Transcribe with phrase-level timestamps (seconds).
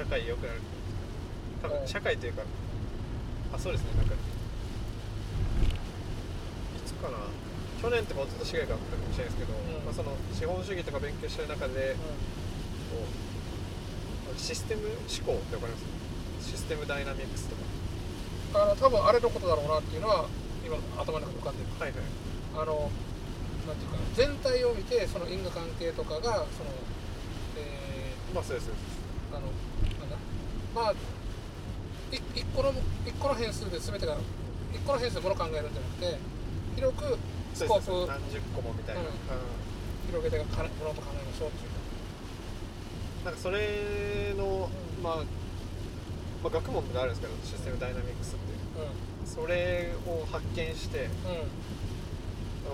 [0.00, 0.60] 社会良くなる。
[1.60, 2.40] 多うん分社会というか
[3.52, 4.14] あそうですねなんか。
[4.14, 4.16] い
[6.88, 7.18] つかな。
[7.82, 9.84] 去年ってもうちょっと違いがあったかもしれないですけど、うん。
[9.84, 11.96] まあ、その資本主義とか勉強してる中で
[12.88, 15.78] こうシステム思考ってわかりま
[16.40, 16.48] す？
[16.48, 17.56] システムダイナミックスと
[18.56, 18.64] か。
[18.64, 20.24] あの多分あれのことだろうなっていうのは
[20.64, 21.68] 今頭の中に浮かんでる。
[21.76, 22.00] はいはい。
[22.56, 22.90] あの
[23.68, 26.72] なんていうか全体を見てその因果関係とかがその
[27.60, 28.96] えまあそうですそうです。
[29.32, 29.46] ー、あの
[30.74, 32.72] まあい一個の
[33.06, 34.16] 一個の変数で全てが
[34.72, 36.18] 一個の変数でものを考えるんじゃなくて
[36.76, 37.18] 広く
[37.54, 39.06] スコープ何十個もみたいな、うん。
[39.06, 39.12] うん。
[40.06, 43.24] 広げてかものと考えましょうっていう。
[43.24, 44.70] なんかそれの、
[45.02, 45.22] まあ、ま
[46.46, 48.52] あ学問があるんですけどシステムダイナミックスって。
[48.52, 51.10] いううそれを発見してんうん。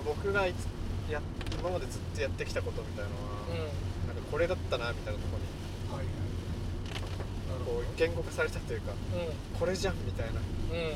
[0.05, 1.21] 僕がいつや
[1.59, 3.65] 今までずっとやってきたことみたいなのは、
[4.05, 4.07] うん。
[4.07, 5.37] なんかこれだったなみたいなとこ
[5.89, 5.97] ろに。
[5.97, 6.26] はい
[7.67, 9.59] こう言語化されたというかどうん。
[9.59, 10.39] これじゃんみたいな。
[10.39, 10.43] う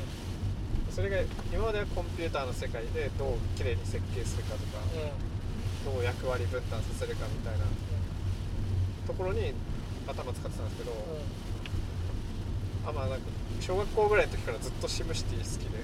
[0.88, 1.20] それが
[1.52, 4.80] 今まではコンピューターの世界でどう綺麗に設計するかとか
[5.84, 5.92] うん。
[5.92, 7.64] どう役割分担させるかみたいな
[9.06, 9.52] ところに
[10.06, 10.92] 頭使ってたんですけど、
[12.86, 13.26] あまあなんか
[13.60, 15.78] 小学校ぐらいの時からずっとシムシティ好きで、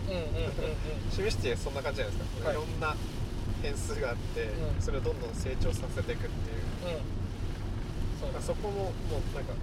[1.11, 2.57] シムシティはそんな感じじゃないですか、はい。
[2.57, 2.95] い、ろんな
[3.63, 4.83] 変数があって、うん。
[4.83, 6.51] それをどんどん成長させていくって
[6.87, 6.95] いう。
[6.95, 7.19] うん。
[8.23, 9.55] そうだそこももうなんか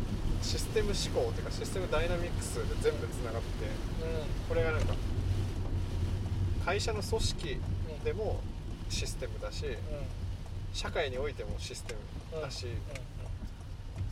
[0.41, 4.47] システム思考というかシステムダイナミックスで全部つながってうん。
[4.47, 4.94] これがなんか
[6.66, 7.61] 会社の組織
[8.03, 8.41] でも
[8.89, 9.75] システムだしうん。
[10.73, 11.95] 社会においてもシステ
[12.36, 12.67] ムだし、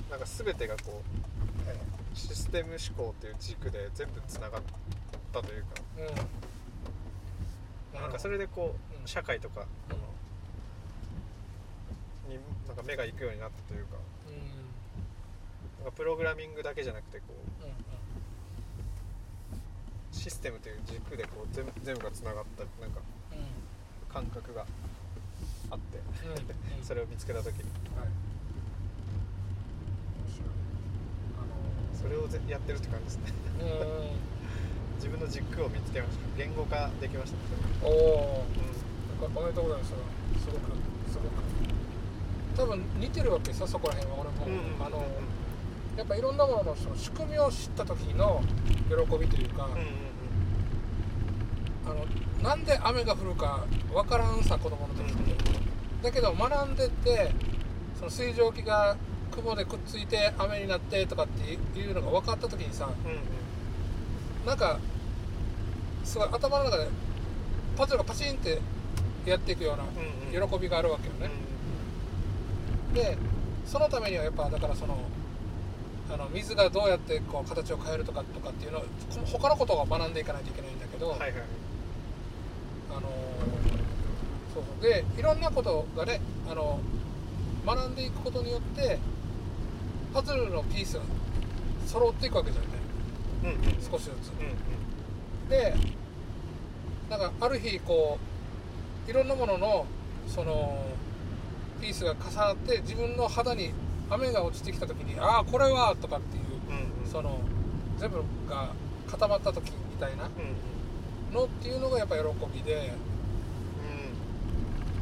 [0.10, 1.02] なんか全てがこ
[2.14, 4.62] うシステム思考っていう軸で全部つながっ
[5.34, 5.68] たというか
[7.94, 9.08] うなんかそれでこう、うん。
[9.08, 9.66] 社会とか
[12.30, 13.98] になんか目が行くようになったというか。
[14.28, 14.74] うん
[15.84, 17.76] なんかプログラミングだけじゃなくてこううんうん。
[20.14, 23.02] システムという軸でこう全部全部がつながったなんか
[24.08, 24.66] 感覚が
[25.70, 26.32] あってうん。
[26.32, 26.40] うん。
[26.80, 27.64] うんそれを見つけた時に。
[28.00, 28.08] はい。
[31.36, 33.34] あそれをぜやってるって感じですね。
[33.60, 34.16] のうん。
[34.96, 36.24] 自分の軸を見つけました。
[36.38, 37.38] 言語化できました。
[37.38, 37.44] ね
[37.84, 38.46] おお
[39.20, 39.96] それおめでとうございますす
[40.48, 40.72] ごく
[41.12, 41.44] すごく。
[42.56, 44.22] 多分似てるわけさそこら辺は。
[44.22, 45.04] 俺も、うんうんあの
[45.98, 48.42] やっぱいろんなもののその仕組みを知った時の
[48.90, 49.70] 喜びというか、
[51.86, 52.06] あの
[52.42, 55.36] なんで雨が降るかわからんさ子供の時って、
[56.02, 57.32] だけど学んでって
[57.98, 58.98] その水蒸気が
[59.32, 62.90] 雲でくっついて雨になってとかっていうのが分かった時にさ
[64.46, 64.80] うなんか
[66.04, 66.88] すごい頭の中で
[67.78, 68.60] パズルがパチンって
[69.26, 71.30] やっていくような喜びがあるわけよね、
[72.94, 73.18] で
[73.66, 74.98] そのためにはやっぱだからその
[76.12, 78.90] あの水がどうやってこう形を変えるとかとかっていうのはこ
[79.26, 81.34] 他のことを学んでいかないといけないんだけど、はいはい
[82.92, 83.02] あの
[84.54, 84.90] そうそう。
[84.90, 86.80] でいろんなことがねあの
[87.66, 89.00] 学んでいくことによって
[90.14, 91.04] パズルのピースが
[91.88, 93.82] 揃っていくわけじゃないうんうん。
[93.82, 94.32] 少しずつ。
[94.40, 95.50] うんうん。
[95.50, 95.76] で
[97.10, 98.18] なんかある日こ
[99.08, 99.86] ういろんなものの
[100.28, 100.86] その
[101.82, 103.74] ピースが重なって自分の肌に
[104.10, 107.12] 雨が落ちてきた時にああこれはとかっていううんうん。
[107.12, 107.40] その
[107.98, 108.70] 全部が
[109.10, 111.34] 固まった時みたいなうんうん。
[111.34, 112.94] のっていうのがやっぱ喜びで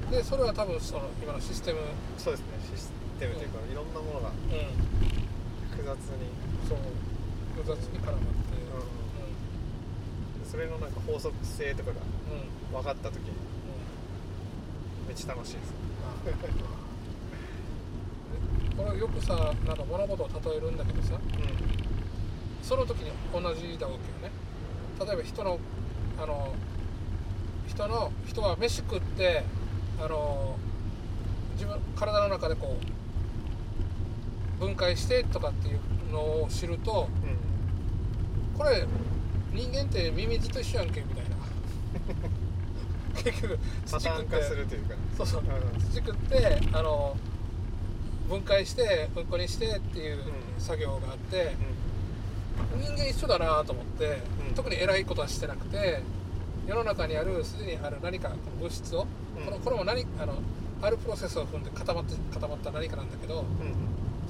[0.05, 0.11] うん。
[0.11, 1.79] でそれは多分その今のシステム
[2.17, 2.45] そうですね。
[2.75, 4.35] システムというかいろんなものがうん。
[5.71, 6.27] 複雑に。
[6.67, 6.77] そう。
[7.55, 8.21] 複雑に絡まって。
[10.51, 11.95] それのなんか法則性とかが
[12.31, 12.37] うん。
[12.37, 13.23] うんうん分かった時に
[15.09, 15.73] めっちゃ楽しいです
[18.77, 24.31] これよくさなんか物事を例えるんだけどさうその時に同じだわけよね。
[24.99, 25.59] 例えば人の
[26.21, 26.53] あの
[27.67, 29.43] 人の人は飯食って
[29.99, 30.55] あの
[31.53, 32.77] 自分体の中でこ
[34.59, 35.79] う分解してとかっていう
[36.11, 37.07] のを知るとんうん。
[38.57, 38.85] これ
[39.53, 41.31] 人間ってミミズと一緒やんけみたいな。
[43.23, 44.95] 結局土食ってするというか。
[45.17, 45.41] そうそう。
[45.41, 45.79] うん。
[45.91, 47.17] 土食ってあの
[48.31, 51.55] 分解してうんこにしてっていううん作業があって、
[52.77, 54.55] う人間一緒だなと思って、うん。
[54.55, 56.01] 特に偉いことはしてなくて
[56.67, 59.05] 世の中にあるすでにある何か物質を、
[59.37, 59.45] うん。
[59.45, 60.35] このこれも何あの
[60.81, 63.45] あるプロセスを踏んで固まって固まった何かなんだけど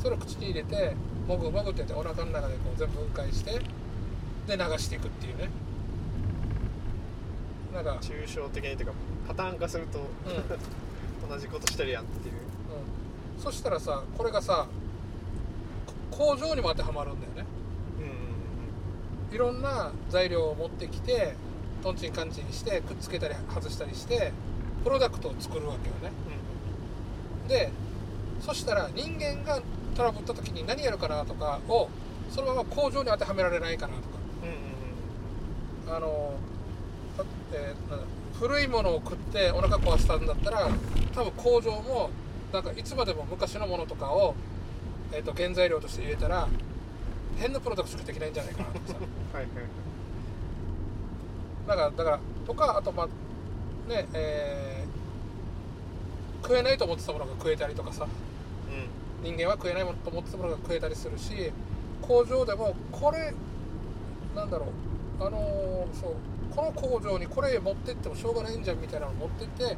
[0.01, 0.95] それを口に入れて
[1.27, 3.51] もぐもぐってやってお腹の中でこう全部分解して
[4.47, 5.49] で流していくっていうね。
[7.73, 8.93] なんか、抽象的にというか
[9.29, 10.05] パターン化するとうん。
[11.29, 12.35] 同じことしてるやんっていう。
[12.35, 12.40] うん、
[13.41, 14.67] そしたらさこれがさ
[16.11, 17.45] 工場にも当てはまるんだよね。
[17.97, 21.35] うんうんいろんな材料を持ってきて
[21.81, 24.33] トンチンカンチンしてくっつけたり外したりして
[24.83, 26.11] プロダクトを作るわけよね。
[27.47, 27.71] で
[28.41, 29.61] そしたら人間が
[29.95, 31.89] トラブった時に何やるかなとかを
[32.29, 34.07] そのまま工場に当てはめられないかなとか。
[34.43, 34.55] うんうん
[35.87, 35.95] うん。
[35.95, 36.33] あの
[37.17, 37.23] た
[37.53, 38.05] えーなんだ
[38.39, 40.67] 古いものを食ってお腹壊したんだったら
[41.13, 42.09] 多分工場も
[42.53, 44.35] なんかいつまでも昔のものとかを、
[45.13, 46.47] えー、と原材料として入れたら
[47.37, 48.93] 変なプロダクトしかできないんじゃないかなとかさ。
[49.33, 49.51] はいはい
[51.67, 53.07] だからだからとかあとまあ
[53.89, 54.91] ねえー
[56.43, 58.05] 食えないと思ってたものが食えたりとかさ。
[58.05, 58.11] うん。
[59.23, 61.51] 人間は食えないものと思ってたものが食えたりするし
[62.01, 63.31] 工場でもこれ
[64.35, 64.65] なんだろ
[65.19, 66.15] うあのーそう
[66.55, 69.77] この工場にこれ持ってってもしょうがないんじゃんみたいなの持ってって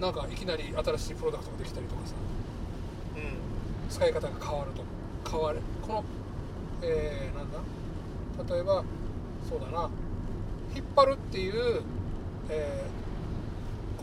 [0.00, 2.14] なんかいきなり新しいプロダクトができたりとかさ。
[3.16, 3.90] うん。
[3.90, 5.30] 使い方が変わると。
[5.30, 5.60] 変わる。
[5.82, 6.04] この
[6.82, 7.52] えー、なん
[8.48, 8.54] だ？
[8.54, 8.84] 例えば
[9.48, 9.88] そうだな。
[10.74, 11.82] 引っ張るっていう、
[12.50, 13.06] えー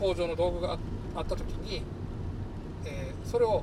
[0.00, 0.78] 工場の道具があ
[1.14, 1.82] あった時に、
[2.84, 3.62] えーそれを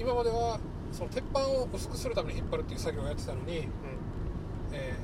[0.00, 0.58] 今までは
[0.90, 3.68] その鉄板を薄くするために引っ張るっていう作業をやってたのに、
[4.72, 4.94] え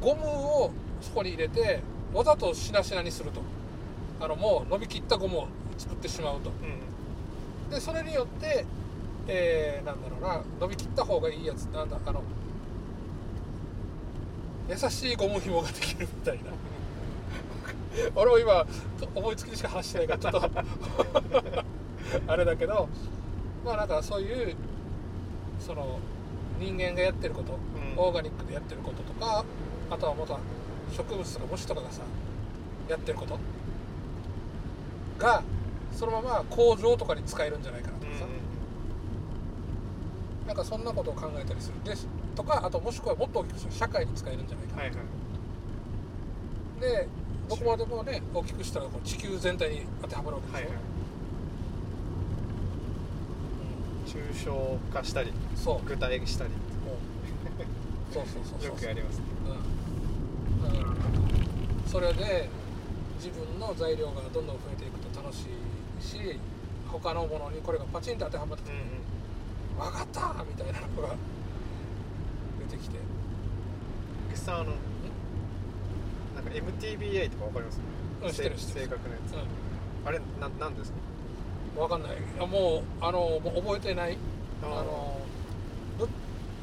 [0.00, 0.70] ーゴムを
[1.00, 1.80] そこに入れて
[2.12, 3.40] わざとしなしなにすると
[4.20, 5.48] あのもう伸びきったゴムを
[5.78, 6.50] 作ってしまうと。
[6.50, 6.52] う
[7.68, 7.70] ん。
[7.70, 8.64] でそれによって、
[9.26, 12.22] えーなんだろうな伸びきった方がいいやつなんだあの
[14.68, 16.44] 優しいゴム紐ができるみたいな。
[18.14, 18.66] 俺も今
[19.14, 20.50] 思いつきでしか話してないからちょっと
[22.32, 22.88] あれだけど
[23.64, 24.56] まあなんかそういう
[25.58, 25.98] その
[26.60, 28.02] 人間がやってること、うん。
[28.02, 29.44] オーガニックでやってることとか
[29.90, 30.38] あとはまた
[30.92, 32.02] 植物とか虫とかがさ
[32.88, 33.38] やってること
[35.18, 35.42] が
[35.92, 38.26] そのまま工場とかに使えるんじゃないかなとうんかさ、
[40.46, 41.82] なんかそんなことを考えたりする。
[41.84, 42.06] です。
[42.34, 44.98] とかあともしくはもっと大きくしたら社会に使えるんじゃないかな、はいはい。
[46.80, 47.08] で
[47.48, 50.82] どこまでもね大きくしたらこう地球全体に当てはまるわけでしょ、はいはい。
[54.06, 55.88] 抽象化したりうんそう。
[55.88, 56.50] 具体したり。
[58.14, 58.22] そう。
[58.24, 59.24] そうそうそう よくやりますね。
[61.84, 62.48] うん、それで
[63.16, 64.76] 自分の材料がどんどん増え
[65.28, 65.46] 楽し
[66.00, 66.40] いし
[66.90, 68.98] 他のものにこれがパチンと当てはまった時にうんうん
[69.78, 71.14] 「分かった!」みたいなのが
[72.70, 72.96] 出てきて。
[74.28, 74.64] 菊池さんあの
[76.36, 77.80] なんか MTBA とかわかります？
[78.22, 78.86] うん知ってる知ってる。
[78.86, 79.32] 正確なやつ。
[79.34, 79.36] う
[80.06, 80.98] あれななんですか？
[81.76, 82.12] ん分かんない。
[82.40, 84.16] あもうあのもう覚えてない。
[84.62, 85.20] あの
[85.98, 86.08] ぶ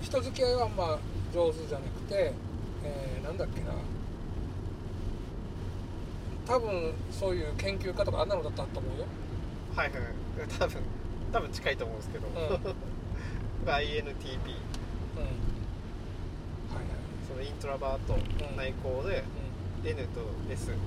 [0.01, 0.97] 人付き合いはあんま
[1.33, 2.33] 上手じゃなくて、
[2.83, 3.71] えーなんだっけな
[6.47, 9.05] 多分そういう研究家とかあんなのだったと思うよ。
[9.75, 9.99] はいはい。
[9.99, 10.13] はい
[10.59, 10.81] 多分
[11.31, 12.31] 多分近いと思うんですけど、ん。
[12.33, 12.45] INTP
[13.65, 13.73] うん。
[13.73, 14.05] はいはい。
[17.27, 18.19] そのイントラバートん。
[18.57, 19.23] 内向で、
[19.83, 20.21] N と
[20.51, 20.77] S その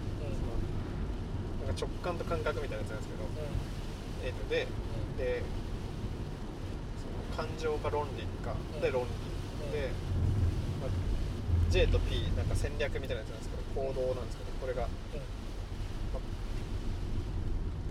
[1.66, 3.28] なんか直感と感覚みたいなやつなんですけど。
[4.24, 4.66] N で
[5.18, 5.42] で
[6.98, 8.54] その感情か論理か。
[8.80, 8.94] でうん。
[8.94, 9.90] 論理、で、
[10.80, 10.90] まあ、
[11.70, 14.88] J と P なんか戦略みたいなやつなんですけど行動なんですけどこれが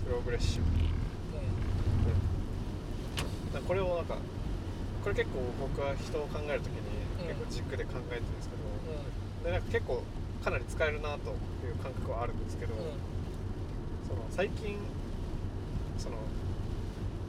[0.08, 0.66] プログレッシブ
[3.54, 4.18] なんかこれをなんか
[5.04, 6.80] これ結構僕は人を考えるときに
[7.20, 10.04] うん結構軸で考えてるんですけど、でなんか結構
[10.44, 11.32] かなり使えるなと
[11.66, 12.74] いう感覚はあるんですけど、
[14.08, 14.78] その最近
[15.98, 16.16] その、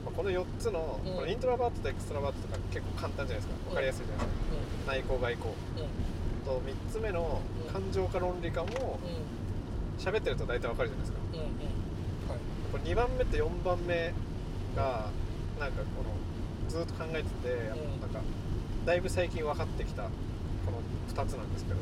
[0.05, 1.13] まあこの4つの,、うん。
[1.15, 3.55] このイントロバートとエクストラバートとか結構簡単じゃないですか。
[3.69, 5.55] 分かりやすいじゃないですか、内向外向。
[6.45, 8.99] と3つ目のうん感情か論理かも
[9.97, 11.17] 喋ってると大体分かるじゃないですか
[12.71, 14.13] これ2番目と4番目
[14.75, 15.09] が
[15.59, 16.13] なんかこの
[16.69, 18.01] ずっと考えてて、うん。
[18.01, 18.21] なんか
[18.85, 20.09] だいぶ最近分かってきたこ
[20.71, 21.79] の2つなんですけど、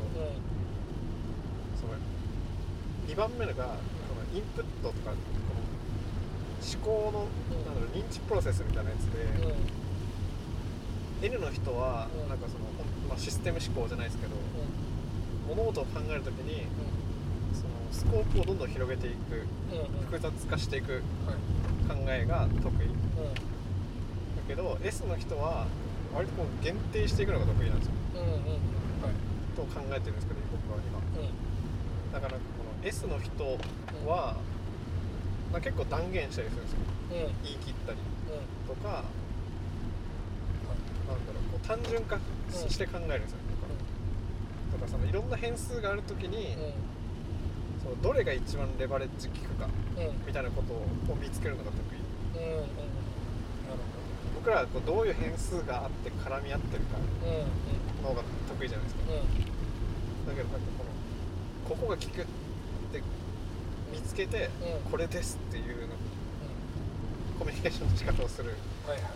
[1.76, 1.92] その
[3.06, 3.70] 2番目のがこ
[4.32, 5.16] のインプットとかこの
[6.60, 7.64] 思考の、うん。
[7.66, 9.26] なんだろう認知プロセスみたいなやつで、
[11.26, 12.28] N の人はうん。
[12.28, 12.64] なんかその、
[13.08, 14.32] まあ、システム思考じゃないですけど
[15.48, 16.66] 物事を考える時に
[17.90, 19.46] スコープをどんどん広げていく
[20.06, 21.02] 複雑化していく
[21.88, 22.88] 考えが得意。
[22.88, 22.94] だ
[24.46, 25.66] けど S の人は
[26.14, 27.92] 割とこう限定していくのが得意なんですよ。
[29.56, 31.00] と考えてるんですけど僕は今。
[32.12, 32.38] だからこ
[32.82, 33.58] の S の人
[34.08, 34.36] は、
[35.52, 36.78] まあ、結構断言したりするんですよ。
[37.42, 37.98] 言い切ったり
[38.66, 38.88] とか、
[41.08, 42.18] なんだろうこう単純化
[42.68, 43.38] して考えるんですよ、
[44.70, 46.56] とかとかそのいろんな変数がある時に、
[47.88, 49.66] そのどれが一番レバレッジ効くか
[50.26, 51.98] みたいなことを見つけるのが得意。
[54.34, 56.96] 僕僕らはこうどういう変数があって絡み合ってるか
[58.02, 60.84] の方が得意じゃないですか、だけどなんかこ
[61.68, 63.02] のここが効くって
[63.92, 64.48] 見つけて、
[64.90, 65.94] これですっていうの、
[67.38, 68.54] コミュニケーションの仕方をする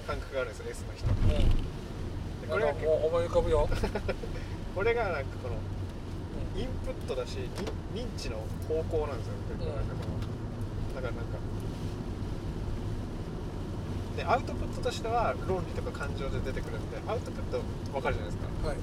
[0.07, 1.07] 感覚があるんですよ、S の人、
[2.50, 3.67] これがもう思い浮かぶよ。
[4.76, 5.55] これがなんかこの
[6.57, 7.39] インプットだし
[7.95, 8.37] 認知の
[8.69, 11.39] 方向なんですよ、うん、なんかこのだからなんか
[14.17, 17.61] でアウトプットとしては論理とか感情で出てくるんでアウトプット
[17.93, 18.77] 分かるじゃないですか、はい、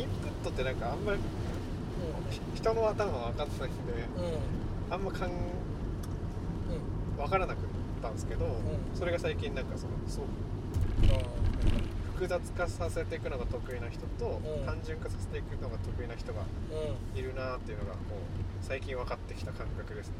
[0.00, 3.92] インプットってなんかあんまり、うん、人の頭は分かんないんで、
[4.88, 5.30] うん、あんまかん、
[7.16, 7.66] 分からなくなっ
[8.02, 8.46] たんですけど、
[8.94, 10.24] それが最近なんかそのそう
[12.24, 16.40] 複雑化させていくのが得意な人と、単純化させていくのが得意な人が
[17.14, 20.14] いるなっていうのがこう最近分かってきた感覚ですね、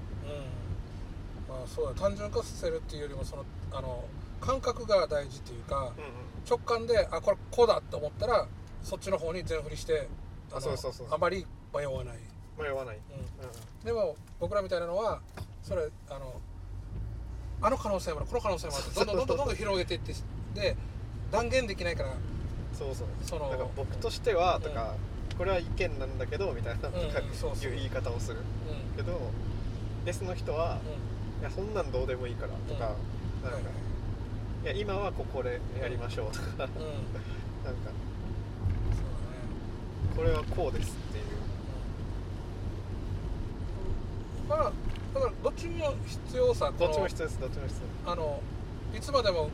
[1.48, 1.94] まあ、そうだ。
[1.94, 4.04] 単純化させるっていうよりもそのあの
[4.38, 5.92] 感覚が大事っていうか、うんうん、
[6.46, 8.46] 直感であこれこうだって思ったら
[8.82, 10.06] そっちの方に全振りして
[10.52, 12.18] あそうそうそうあまり迷わない。
[12.56, 15.20] 迷わない、うん、でも僕らみたいなのは
[15.62, 16.40] それあの
[17.62, 20.12] あの可能性もあるこの可能性もあるどんどんどんどんどん広げていって
[20.54, 20.76] で
[21.34, 22.10] 断言できないから
[22.72, 23.06] そうそう。
[23.22, 24.94] そのなんか僕としてはとか、
[25.32, 27.10] うん、これは意見なんだけどみたいな、うん、いう
[27.74, 28.38] 言い方をする、
[28.96, 29.20] けど
[30.06, 30.78] S の人は、
[31.40, 32.94] いやそんなんどうでもいいからとか、
[33.42, 33.58] なんか、
[34.62, 36.70] いや今はここでやりましょうとか、うん、 なんか。
[40.16, 41.24] これはこうですっていう、
[44.48, 44.72] まあ
[45.14, 48.40] だからどっちも必要さどっちも必要ですどっちも必要あの
[48.96, 49.50] いつまでも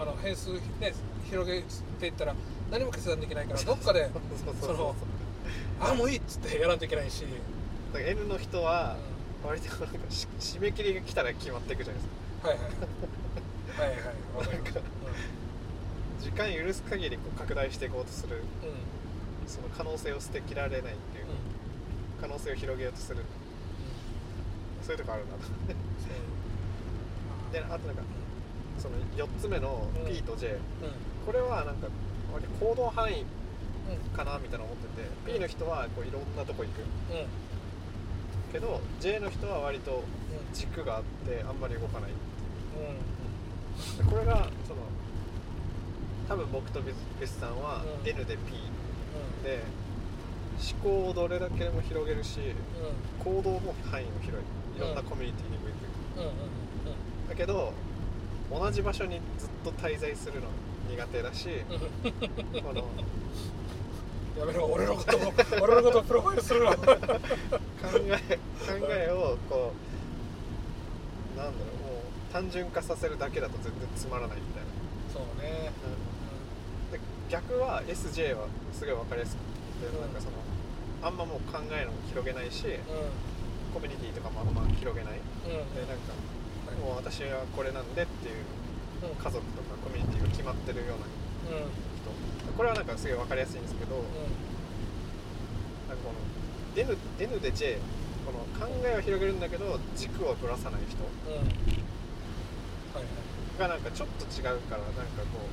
[0.00, 0.94] あの変数ね
[1.28, 1.62] 広げ
[2.00, 2.34] ていったら
[2.70, 4.08] 何も決断できないからどっかで
[4.60, 4.94] その
[5.78, 7.24] あもういいっつってやらんといけないし。
[7.92, 8.96] だから N の人は
[9.44, 12.48] 割となんか締め切りが来たら決まっていくじゃないですか。
[12.48, 14.46] はいはいはい。
[14.48, 23.24] はいなんか、うん、時間許す限りこう拡大していこうとする、うん、その可能性を捨てきられないっていう、うん、可能性を広げようとする、
[24.82, 25.40] そういうとこあるなと。
[27.52, 28.02] であとなんか
[28.80, 30.56] その4つ目の P と J、
[31.26, 31.88] これはなんか
[32.32, 33.24] 割と行動範囲
[34.16, 36.82] かなみたいな思ってて、P の人はこういろんなとこ行く、
[38.52, 40.02] けど J の人は割と
[40.54, 44.80] 軸があってあんまり動かない、うん、これがその
[46.28, 46.92] 多分僕とベ
[47.26, 48.52] スさんは N で P、
[49.44, 49.62] で
[50.82, 52.38] 思考をどれだけでも広げるし、
[53.24, 54.44] 行動も範囲も広い。
[54.76, 55.84] いろんなコミュニティに向いて
[56.22, 56.30] る、
[57.28, 57.72] だけど
[58.50, 60.48] 同じ場所にずっと滞在するの
[60.90, 61.48] 苦手だし
[62.62, 62.84] この
[64.38, 65.18] やめろ俺のこと
[65.62, 66.74] 俺のことプロファイルするな。
[66.76, 66.84] 考
[67.96, 69.72] え考えをこ
[71.34, 74.68] うなんだろうもう単純化させるだけだと全然つまらないみたいな。
[75.12, 75.72] そうね、
[76.88, 79.40] うん、で逆は SJ はすごい分かりやすく
[79.82, 80.32] て、うん、なんかその
[81.02, 86.12] あんまもう考えのも広げないし、うん、コミュニティとかもあんま広げない、うん、でなんか
[86.80, 88.44] もう私はこれなんでっていう
[89.16, 93.96] 家族とかコミュニティが決まってるような人、これはなんかすごい分かりやすいんですけど、
[95.88, 96.18] なんかこの
[96.76, 97.78] N, N で J
[98.24, 100.98] この考えを広げるんだけど軸をぶらさない人。
[103.58, 105.44] がなんかちょっと違うからなんかこ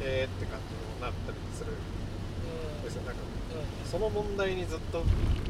[0.00, 1.72] うへえって感じになったりする。
[1.72, 2.82] ん。
[2.84, 3.02] ですよ。
[3.02, 3.20] なんか、
[3.90, 5.02] その問題にずっと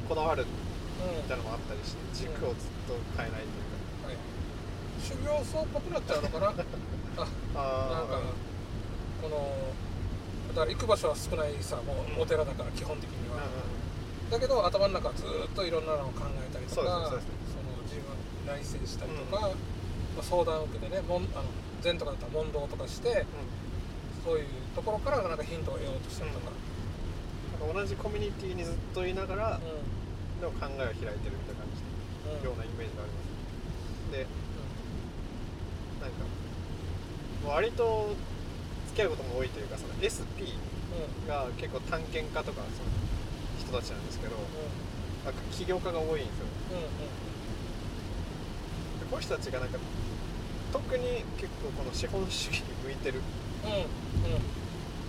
[0.09, 3.78] こだわるみたいなのもあったりして軸をずっと変えないという
[5.09, 6.53] 修行僧っぽくなっちゃうのかな。
[7.57, 8.21] あなんか
[9.23, 9.73] この
[10.53, 13.41] だから行く場所は少ないさもうお寺だから基本的には、
[14.31, 17.01] だけど頭の中ずっといろんなのを考えたりとかその
[17.89, 18.13] 自分
[18.47, 21.49] 内省したりとか、まあ、相談を受けてねもんあの
[21.81, 23.25] 禅とかだったら問答とかして、
[24.25, 24.47] そういう
[24.77, 26.51] ところからなんかヒントを得ようとしたりとか,、
[27.65, 29.61] なんか同じコミュニティにずっといながら、
[30.41, 31.71] でも考えを開いてるみたいな感
[32.39, 34.13] じ、ようなイメージがあります。
[34.13, 34.27] で
[36.13, 38.15] なんか割と
[38.89, 40.57] 付き合うことも多いというかその SP
[41.29, 42.91] が結構探検家とかその
[43.61, 44.37] 人たちなんですけど、
[45.25, 46.47] なんか起業家が多いんですよ、
[49.01, 49.79] でこういう人たちがなんか
[50.73, 53.21] 特に結構この資本主義に向いてる、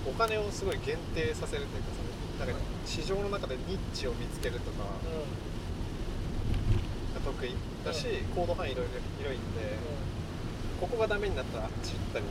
[0.07, 2.03] お金をすごい限定させるというかそ
[2.43, 4.83] のなんか市場の中でニッチを見つけるとか、
[7.15, 8.91] が得意だし、行動範囲広い
[9.37, 9.77] んで、
[10.79, 12.25] ここがダメになったらあっち行ったり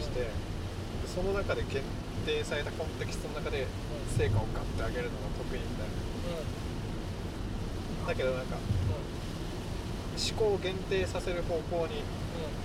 [0.00, 0.30] して、
[1.06, 1.82] その中で限
[2.24, 3.66] 定されたコンテキストの中で
[4.16, 5.88] 成果をガッて上げるのが得意みたい
[8.02, 8.56] な、だけどなんか、
[10.16, 12.02] 思考を限定させる方向に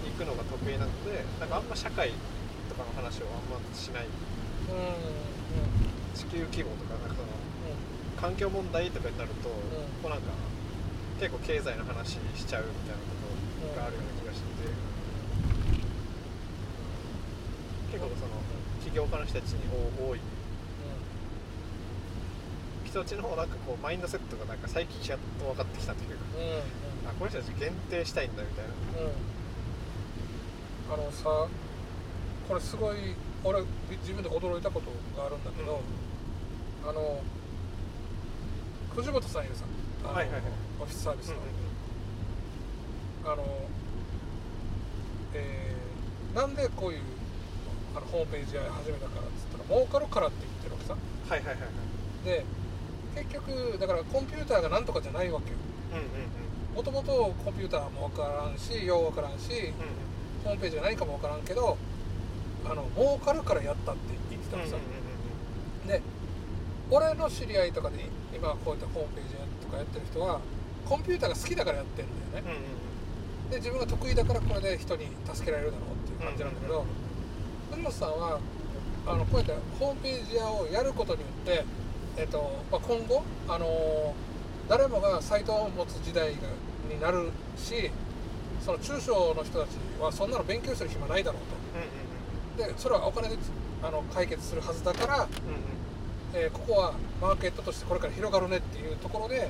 [0.05, 2.10] 行くのが得意なのでなんかあんま社会
[2.70, 4.03] ととかの話をあんましない。
[4.03, 4.12] うん
[6.15, 7.27] 地球規模とかなんかその
[8.20, 9.55] 環境問題とかになると、こ
[10.05, 10.32] うなんか
[11.20, 14.72] 結構経済の話しちゃうみたいなことがあるような気がしてて、
[17.95, 18.35] 結構その
[18.83, 20.19] 起業家の人たちに多い
[22.85, 23.47] 人たちのなん。
[23.49, 24.57] かこうマインドセットがなん。
[24.57, 26.15] か最近やっと分かってきたというか、
[27.09, 28.71] あこの人たち限定したいんだみたいな、
[30.93, 31.47] あのさ
[32.47, 33.61] これすごい俺
[34.01, 35.81] 自分で驚いたことがあるんだけど、
[36.87, 37.21] あの
[38.95, 39.63] 藤本さんいるさ
[40.03, 40.41] あの、はいはいはい。
[40.81, 41.35] オフィスサービスの、
[43.31, 43.43] あの
[45.33, 46.99] えーなんでこういう
[47.95, 50.95] あのホームページ始めたからっつったら儲かるからって言ってるわけさ。
[50.95, 52.25] はいはいはいはい。
[52.25, 52.45] で
[53.15, 55.57] 結局だからコンピューターがなんとかじゃないわけよ。
[55.93, 56.05] うんうん
[56.75, 61.77] もともとコンピューターも分からんしよう分からんしうんホームページが何かも分からんけど
[62.65, 64.75] あの儲かるからやったって言ってたのさ、
[65.87, 66.01] で
[66.91, 69.35] 俺の知り合いとかで今こういったホームページ
[69.65, 70.41] とかやってる人は
[70.83, 73.49] コンピューターが好きだからやってるんだよね、うんうん。
[73.51, 76.85] で自分が得意だからこれで人に助けられるだろうっていう感じなんだけど
[77.72, 78.39] 藤本さんは
[79.07, 81.63] あのこうやってホームページ屋をやることによって、
[82.17, 84.13] えっとまあ、今後、あの
[84.67, 86.36] 誰もがサイトを持つ時代が
[86.89, 87.91] になるし
[88.63, 91.41] その中小の人たちはそんなの勉強する暇ないだろう
[92.57, 92.63] と。
[92.63, 93.36] でそれはお金で
[93.84, 95.27] あの解決するはずだから、うんうん
[96.34, 99.50] えーここはマーケットとしてこれから広がるねっていうところで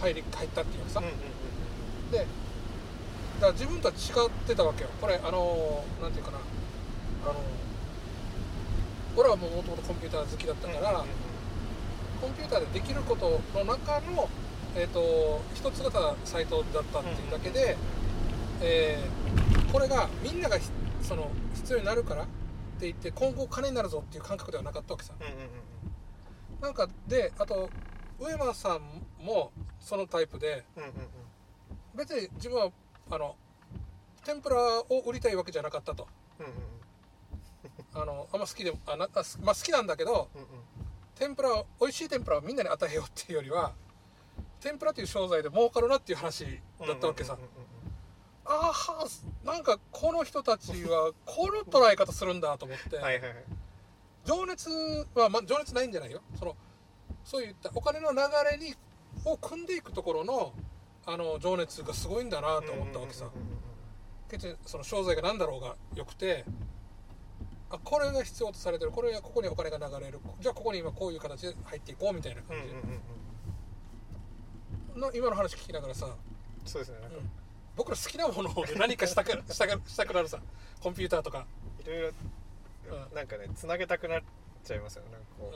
[0.00, 2.10] 入り入ったっていうかさ、うんうんうん。
[2.10, 4.90] でだから自分とは違ってたわけよ。
[5.00, 6.38] これあのーなんていうかな
[7.24, 7.34] あの
[9.16, 11.04] 俺はもともとコンピューター好きだったから、
[12.20, 14.28] コンピューターでできることの中の、
[14.74, 17.76] えー、と一つがただサイトだったっていうだけで、
[18.60, 20.68] えーこれがみんながひ
[21.00, 22.26] その必要になるからっ
[22.78, 25.14] て言って今後金になるぞっていう感覚ではなかったわけさ。
[26.60, 27.70] なんかであと
[28.20, 30.62] 上間さんもそのタイプで
[31.94, 32.70] 別に自分は
[33.10, 33.34] あの
[34.24, 36.06] 天ぷらを売りたいわけじゃなかったと。
[36.38, 36.52] うんうん
[37.94, 40.48] あのあんま好きでもあなあすまあ、好きなんだけどうんうん。
[41.14, 43.72] 天ぷらを美味しい天ぷらをみんなに与えようっていうよりは
[44.60, 47.36] 天ぷらという商材で儲かるなっていう話だったわけさ、
[48.44, 49.06] ああ
[49.44, 53.20] なんかこの人たちはこの捉え方するんだと思って、はい
[54.24, 54.70] 情熱
[55.14, 56.22] は、まあ、情熱ないんじゃないよ。
[56.38, 56.56] その
[57.24, 58.18] そういったお金の流
[58.52, 58.74] れに
[59.24, 60.52] を組んでいくところの
[61.06, 63.26] あの情熱がすごいんだなと思ったわけさ、
[64.30, 66.44] 別にその商材が何だろうがよくて
[67.72, 68.90] あこれが必要とされてる。
[68.90, 70.20] これはここにお金が流れる。
[70.40, 72.78] じゃあここに今こういう形で入っていこうみたいな感うんうんうんう
[74.98, 75.00] ん。
[75.00, 76.06] じの今の話聞きながらさ、
[76.66, 76.98] そうですね。
[77.00, 77.16] なんか。
[77.16, 77.30] うん。
[77.74, 80.38] 僕ら好きなものを何かしたく したくしたくなるさ。
[80.82, 81.46] コンピューターとか、
[81.82, 82.12] いろいろう
[83.12, 83.16] ん。
[83.16, 84.22] なんかねつなげたくなっ
[84.62, 85.12] ちゃいますよね。
[85.12, 85.52] なんかこ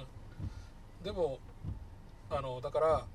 [1.02, 1.05] う。
[1.05, 1.38] でも
[2.31, 3.07] あのだから、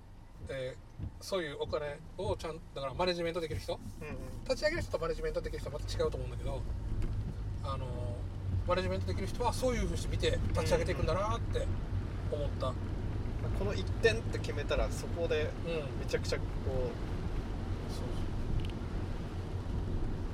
[0.49, 3.79] えーそういうお金をちゃんだからマネジメントできる人。
[4.01, 4.43] うんうん。
[4.43, 6.61] 立ち上げる人とマネジメントできる人はまた違うと思うんだけど
[7.63, 7.85] あの
[8.71, 11.67] マネジメントできる人はそういうふうにして見て立ち上げていくんだなって
[12.31, 12.75] 思った、うん
[13.59, 15.51] この一点って決めたらそこで
[15.99, 16.43] めちゃくちゃこ
[17.89, 18.05] そう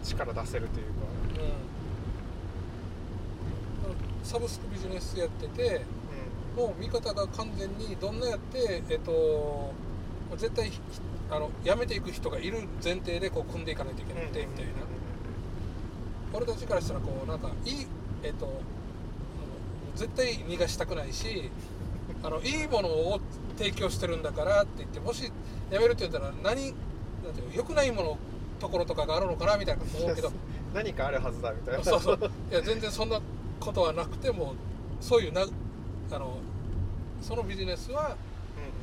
[0.01, 0.91] う力出せるというか。
[3.83, 5.81] うん、サブスクビジネスやってて
[6.55, 9.73] うもう見方が完全にどんなやってえっと
[10.37, 10.79] 絶対ひ
[11.29, 14.71] あの辞めていく人がいる前提でこう組んでいかないといけんなくてみたいな、
[16.33, 17.87] 俺たちからしたらこうなんかいい
[18.23, 18.47] えっと
[19.95, 21.49] 絶対逃がしたくないし
[22.23, 23.19] あのいいものを
[23.57, 25.23] 提供してるんだからって言ってもし
[25.71, 28.17] 辞めるって言ったら何なんていうの良くないもの
[28.59, 30.31] ところとかがあるのかなみたいなこと思うけど。
[30.73, 31.83] 何かあるはずだみたいな。
[31.83, 32.31] そうそう。
[32.51, 33.21] いや全然そんな
[33.59, 34.53] ことはなくても
[34.99, 35.41] そういうな
[36.11, 36.37] あの
[37.21, 38.15] そのビジネスは、うん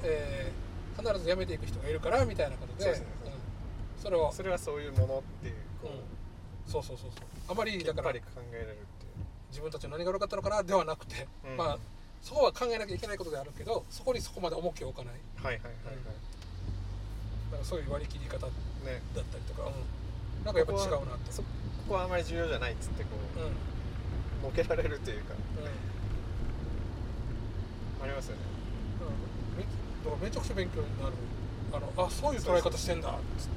[0.03, 3.07] えー必ず辞めていく人がいるからみたいなことでそうですね。
[3.27, 3.29] う
[3.99, 4.03] ん。
[4.03, 5.89] それをそれはそういうものっていうこう。
[5.89, 5.91] ん。
[5.91, 6.03] う
[6.71, 7.27] そうそうそうそう。
[7.49, 8.21] あまりだから考
[8.53, 8.79] えられる
[9.55, 11.57] 自分たちの何が悪かったのかなではなくて、うん。
[11.57, 11.79] まあ
[12.21, 15.15] そこは考えなきゃいけないことであるけどそこにそこまで重きを置かない。
[15.37, 16.11] はいはいはいは
[17.53, 21.49] なんかそういう割り切り方だっいねたりとか、うん、なんかやっぱ違うなってそこ
[21.87, 23.41] こはあまり重要じゃないっつってこう
[24.45, 24.53] んうん。
[24.57, 25.35] けられるというか。
[28.03, 28.43] ありますよね。
[29.55, 29.59] うん。
[29.59, 31.15] めだからめちゃくちゃ勉強になる。
[31.73, 33.49] あのあそういう捉え方してんだっつっ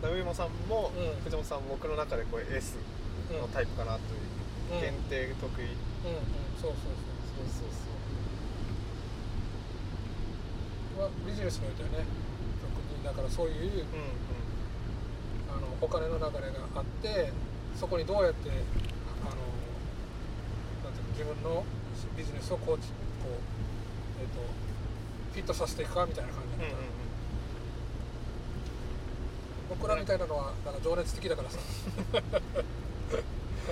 [0.00, 0.08] て。
[0.08, 1.22] 上山さんもうん。
[1.24, 2.93] 藤本さんも僕の中でこう S うん
[3.32, 4.20] のタイプかなという
[4.74, 4.80] うん。
[4.80, 5.64] 限定得意。
[5.64, 6.52] うんうん。
[6.60, 7.64] そうそうそうそう。
[7.64, 7.90] そうそ
[11.00, 12.06] うはビジネスにおいてはね
[12.62, 13.82] 特にだからそういううん
[15.50, 17.32] あのお金の流れがあって
[17.74, 18.54] そこにどうやってあ
[19.34, 19.42] の
[20.86, 21.64] なんていうの自分の
[22.16, 22.86] ビジネスをこうこう、
[24.20, 24.40] えーと、
[25.32, 26.86] フィットさせていくかみたいな感じだった、うんうん。
[29.70, 31.58] 僕らみたいなのはなんか情熱的だからさ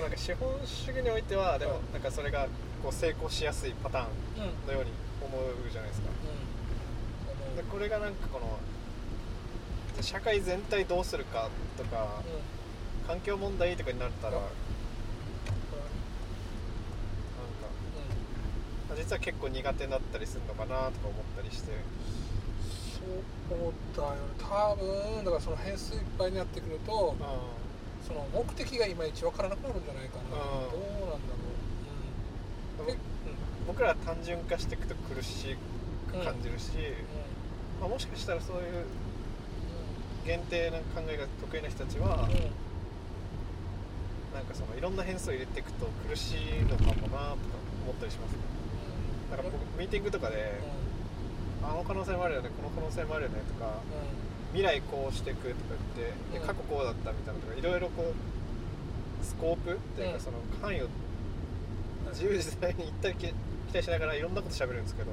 [0.01, 2.47] なんか資本主義においてはでもなんかそれが
[2.81, 4.07] こう成功しやすいパターン
[4.67, 6.09] のように思うじゃないですか、
[7.49, 8.59] うん、でこれがなんかこの
[10.01, 12.21] 社会全体どうするかとか、
[13.01, 14.49] うん、環境問題とかになったら、うん、なん
[18.89, 21.71] か、実は結構苦手だったりするのかなとか思ったりして。
[22.93, 23.05] そ
[23.55, 23.61] う
[23.95, 24.17] だよね。
[24.39, 27.15] 多分だからその変数いっぱいになってくると、
[28.07, 31.33] その目的がいまいち分からなくなるんじゃないかな、どうなんだ
[32.77, 32.97] ろう、うん、
[33.67, 35.55] 僕らは単純化していくと苦し
[36.11, 36.71] く感じるし、
[37.79, 38.85] まあ、もしかしたらそういう
[40.25, 42.29] 限定な考えが得意な人たちは、
[44.33, 47.15] なんかそのいろんな変数を入れていくと苦しいのかもなとか
[47.83, 48.39] 思ったりしますね、
[49.31, 50.59] なんか僕ミーティングとかで、
[51.63, 53.79] あの可能性もあるよねこの可能性もあるよねとか、
[54.53, 55.55] 未来こうしていくとか
[55.97, 60.87] 言ってで過去こうだったみたいなとかいろいろこうスコープっていうかその範囲を
[62.11, 63.33] 自由自在に行ったり期
[63.73, 65.11] 待しながらいろんなこと喋るんですけど、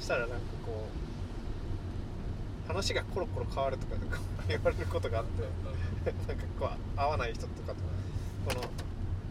[0.00, 0.36] したらなんか
[0.66, 0.88] こ
[2.66, 3.94] う話がコロコロ変わるとか
[4.48, 5.42] 言われることがあって
[6.26, 8.68] なんかこう合わない人とかとこ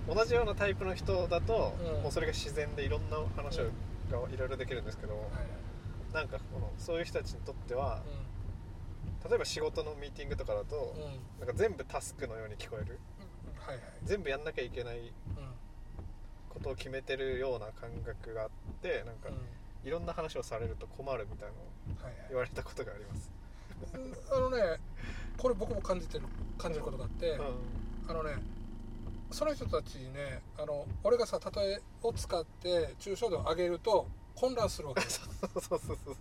[0.08, 3.65] の同じようなタイプの人だと、もうそれが自然でいろんな話を
[4.10, 5.29] がいろいろできるんですけど、
[6.13, 8.01] なんかこのそういう人たちにとっては、
[9.28, 10.95] 例えば仕事のミーティングとかだと、
[11.39, 13.00] なんか全部タスクのように聞こえる、
[13.60, 15.12] はいはい、全部やんなきゃいけない
[16.50, 18.50] ことを決めてるような感覚があっ
[18.82, 19.30] てなんか、
[19.84, 23.32] いろんな話をされると困るみたいなのを言われたことがあります、
[24.32, 24.80] あのね
[25.38, 26.26] これ僕も感じてる
[26.58, 28.36] 感じることがあって、うん、あのね
[29.32, 35.02] その人たちにねあの俺がさ例えを使って抽象度を上げると混乱するわけ。
[35.08, 36.15] そうそうそうそう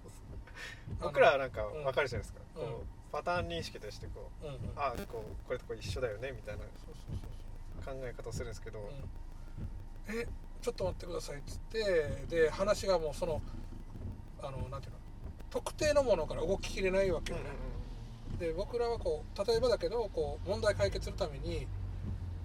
[1.01, 6.65] 僕らはなんか分かるじゃないですか、うん、こうパターン認識としてこう、うんうん、ああこうこれとこれ一緒だよねみたいな
[7.85, 10.27] 考え方をするんですけど、うん、え
[10.61, 13.41] ちょっと待ってくださいっつってで話がもうその
[14.43, 14.99] あのなんていうの
[15.51, 17.45] 特定のものから動ききれないわけよね、
[18.29, 21.67] うんうん、で僕らはこう例えばだけどこう問題解決するために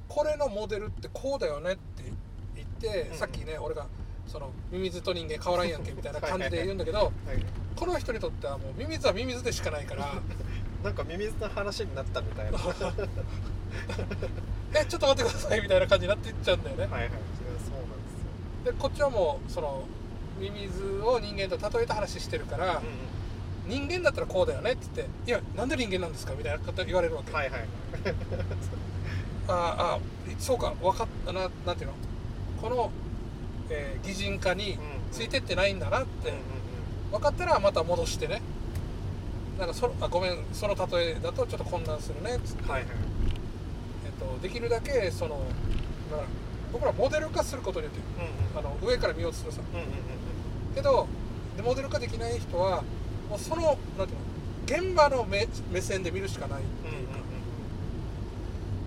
[0.08, 2.04] これのモデルってこうだよねって
[2.56, 3.88] 言って、うんうん、さっきね俺が
[4.28, 7.12] そのミミズと人間変わらんやんけみたいな感じで言うんだけど、はい、
[7.84, 10.14] この人にとってはもうミミズはミミズでしかないから。
[10.86, 12.58] なんかミミズの話になったみたいな。
[14.74, 16.84] えちょっと待ってくださいみたいな感じになっていっちゃうんだよね。
[16.84, 17.10] はいはい。
[17.10, 17.24] そうなんで
[18.64, 18.72] すよ。
[18.72, 19.84] でこっちはもうその
[20.40, 22.84] ミミズを人間と例えた話してるから、うん
[23.66, 27.32] 人間だったらこうだよねって言って「いやなんで人間なんですか?」みたいなこと言われるわけ。
[27.32, 27.62] はいはい。
[29.48, 30.00] ああ
[30.38, 31.94] そうか分かったななんていうの？
[32.62, 32.92] この
[33.70, 34.78] えー、擬人化に
[35.12, 36.34] ついてってないんだなって
[37.14, 38.42] 分かったらまた戻してね。
[39.60, 42.38] なんかそあごめんその例えだとちょっと混乱するね。
[42.38, 42.90] っつって、はいはい、
[44.06, 45.40] えっと、できるだけその
[46.72, 49.94] 僕らモデル化することによって、うんうん、あの上から見ようとするさ、うんうんうん、
[50.74, 51.08] けど
[51.56, 52.82] でモデル化できない人は
[53.30, 57.20] もうそのなんていうの現場の目目線で見るしかないっていうか、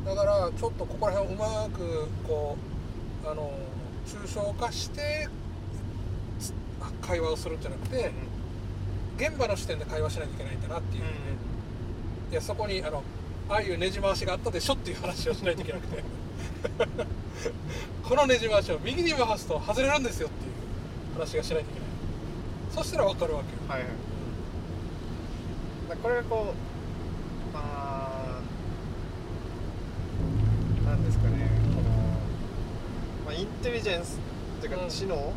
[0.04, 2.56] うんうんうん、だからちょっとここら辺をうまくこ
[3.24, 3.52] うあの
[4.04, 5.28] 抽象化して
[7.00, 8.12] 会話をするんじゃなくて、
[9.16, 11.10] 現場の視点で会話しないといけないんだなっていう、ね、
[12.30, 13.02] いやそこにあの
[13.48, 16.04] ああいうねじ回しがあったでしょっていう話をしないといけなくて。
[18.02, 20.52] このねじ回しを右に回すと外れるんですよっていう
[21.14, 21.88] 話がしないといけない。
[22.70, 23.58] そしたら分かるわけよ。
[23.68, 23.88] はいはい。
[25.98, 26.52] これがこ
[27.52, 28.40] うまあ
[30.84, 31.48] なんですかね
[33.24, 34.20] まあ、インテリジェンス
[34.58, 35.32] っていうか知能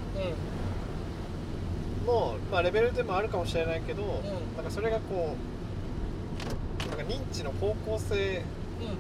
[2.06, 4.04] の、まあ、レベルでもあるかもしれないけど、
[4.56, 5.36] なんかそれがこ
[6.86, 8.44] うなんか認知の方向性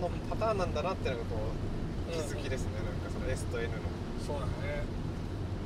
[0.02, 1.36] のパターンなんだなっていうのがこ
[2.10, 3.74] う気づきですね、なんかその S と N の。
[4.26, 4.52] そうだね。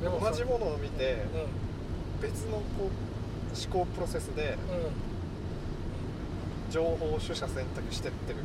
[0.02, 1.18] でも同じものを見て、
[2.20, 4.56] 別のこう思考プロセスで、
[6.70, 8.38] 情報を取捨選択してってる、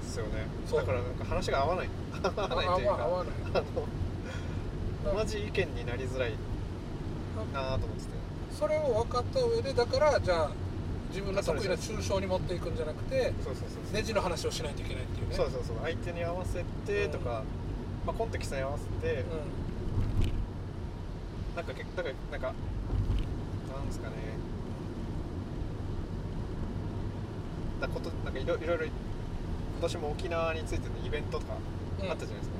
[0.00, 0.46] ですよね。
[0.72, 1.88] だからなんか話が合わない。
[2.22, 2.92] 合わないというか。
[3.02, 3.32] 合わない
[5.04, 6.32] 同じ意見になりづらい
[7.52, 8.10] なと思ってて。
[8.58, 10.50] それを分かった上でだからじゃあ
[11.10, 13.32] 自分の得意な抽象に持っていくんじゃなくて
[13.92, 15.34] ネジの話をしないといけないっていうね。
[15.34, 15.76] そうそうそう。
[15.82, 19.26] 相手に合わせてとか、うん、まあ、コンテキストに合わせて、うん、
[21.56, 22.54] なんかだからなんか
[23.74, 24.16] なんですかね。
[27.80, 28.86] だことなんかいろいろ
[29.80, 32.56] 年も沖縄についてのイベントとかあったじゃないですか、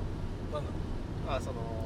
[0.47, 1.35] うん、なんだ。
[1.37, 1.82] あその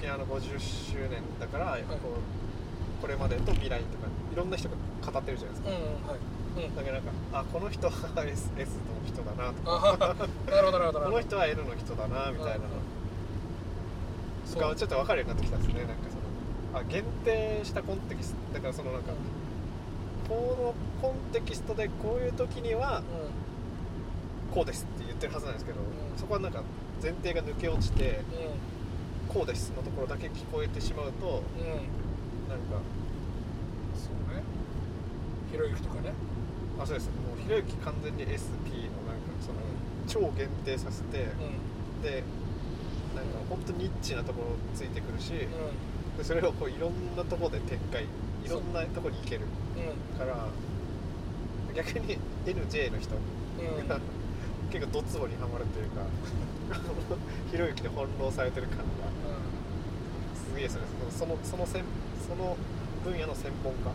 [0.00, 4.76] 沖縄の50周年だから、はい、こうこれまでと未来とかいろんな人が
[5.12, 5.76] 語ってるじゃないですか、うん
[6.08, 6.68] はい。
[6.68, 7.92] うん、だからなんかあこの人は
[8.24, 10.16] S, S の人だなとか。
[10.50, 12.80] なるほどなるほどこの人は L の人だなみたいなの。
[14.58, 15.84] がちょっと分かるようになってきたんですね。
[15.84, 18.54] なんかそのあ限定したコンテキスト。
[18.54, 19.12] だからそのなんか、
[20.28, 23.02] このコンテキストでこういう時には、
[24.50, 25.78] こうですって言ってるはずなんですけど、
[26.16, 26.62] そこはなんか
[27.02, 28.20] 前提が抜け落ちて、
[29.32, 32.82] こうですのところだけ聞こえてしまうと、うん、なんか
[33.94, 34.42] そうね。
[35.52, 36.12] ひろゆきとかね。
[36.80, 37.06] あそうです。
[37.06, 39.60] もうひろゆき完全に SP のなんかその
[40.08, 42.24] 超限定させて、うん、で
[43.14, 48.04] なんか本当にニッチなところついてくるし、うん、でそれをこういろんなところで展開
[48.44, 49.42] いろんなところに行ける
[50.18, 50.48] から、
[51.74, 53.14] 逆に NJ の人
[53.88, 54.00] が、
[54.70, 56.06] 結構ドツボにはまるというか
[57.50, 58.84] ひろゆきで翻弄されてる感が。
[60.50, 61.78] すげえそれそのそのそ
[62.34, 62.56] の
[63.04, 63.90] 分野の専門家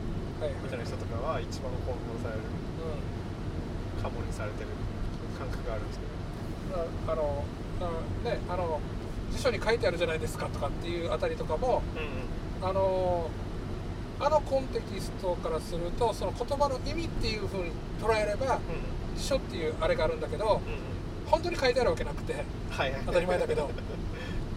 [0.63, 2.41] みたいな人とかは一番翻弄される、
[4.01, 4.69] カモにされてる
[5.37, 6.15] 感覚があるんですけど。
[7.11, 7.43] あの
[7.79, 8.79] あねあの
[9.31, 13.29] 辞書に書いてあるじゃないですかとかっていうあたりとかも、うんうん、あの
[14.19, 22.33] あのコンテキストからするとその言葉の意味っていうふうに捉えれば、うん辞書っていうあれがあるんだけど、うん、本当に書いてあるわけなくて、
[22.69, 23.69] はいはい、当たり前だけど。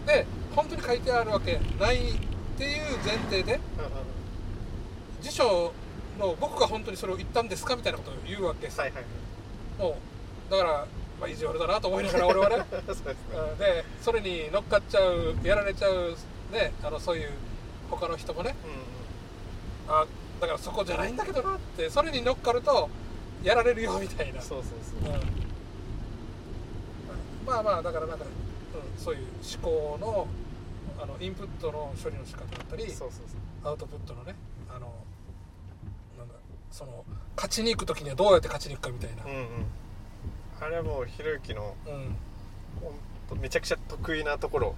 [0.05, 1.99] で本当に書いてあるわけないっ
[2.57, 3.59] ていう前提で、
[5.21, 5.71] 辞書
[6.19, 9.03] の僕が本当にそれを言ったんですかみたいなことを言うわけさ、はいはい、
[9.77, 9.97] も
[10.49, 10.87] うだから
[11.19, 12.49] まあ、意地悪だなと思いながら 俺は。
[12.49, 13.15] ねそで、ね、
[13.59, 16.15] でそれに乗っかっちゃうやられちゃう、
[16.51, 17.31] ね、あのそういう
[17.89, 18.55] 他の人もね、
[19.87, 20.05] うん、あ
[20.39, 22.89] だからそこじゃないんだけどなってそれに乗っかると
[23.43, 24.41] やられるよみたいな。
[24.41, 24.69] そうそう
[25.03, 25.19] そう、うん、
[27.45, 29.21] まあまあだからなんか、うん、そういう
[29.61, 30.27] 思考の
[31.01, 33.19] あのインプットの処理の仕方だったりそうそうそ
[33.67, 33.69] う。
[33.69, 34.35] アウトプットのね
[34.69, 34.91] あの
[36.17, 36.33] なんだ
[36.71, 39.45] その勝ちに行く時にはどうやって勝ちに行くかみたいな、うんうん、
[40.61, 41.75] あれはもうひろゆきの、
[43.31, 44.75] うん、めちゃくちゃ得意なところ。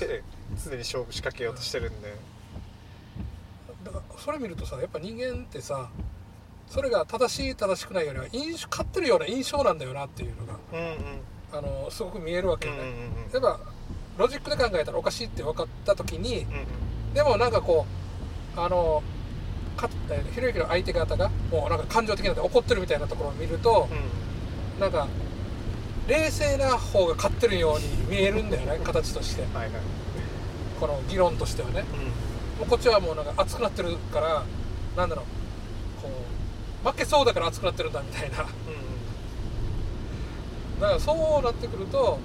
[0.00, 0.22] で
[0.64, 2.14] 常に勝負仕掛けようとしてるんで、
[3.84, 5.90] だからそれ見るとさやっぱ人間ってさ
[6.68, 10.96] それが正しい正しくないよりは印象勝ってるような印象なんだよなっていうのが、うんうん、
[11.52, 12.94] あのすごく見えるわけよね、うんうんう
[13.28, 13.60] ん、例えば
[14.18, 17.86] ロジックで考えたらおかしいって分かった時に、うんうん、でもなんかこ
[18.56, 19.02] うあの
[19.76, 19.88] か
[20.34, 23.88] ひろゆきの相手方がもうなんか感情的なで怒ってるみたいなところを見ると、
[24.74, 25.06] うん、なんか
[26.08, 29.70] 冷静な方が勝ってるように見えるんだよね 形として、はいはい、
[30.80, 32.10] この議論としてはね、うん、も
[32.62, 34.44] うこっちはもうなんか熱くなってるから
[34.96, 35.26] なんだろう
[36.86, 38.44] 負けそうだから熱くなってるんだみたいな、う
[40.78, 42.20] ん、だからそうなってくると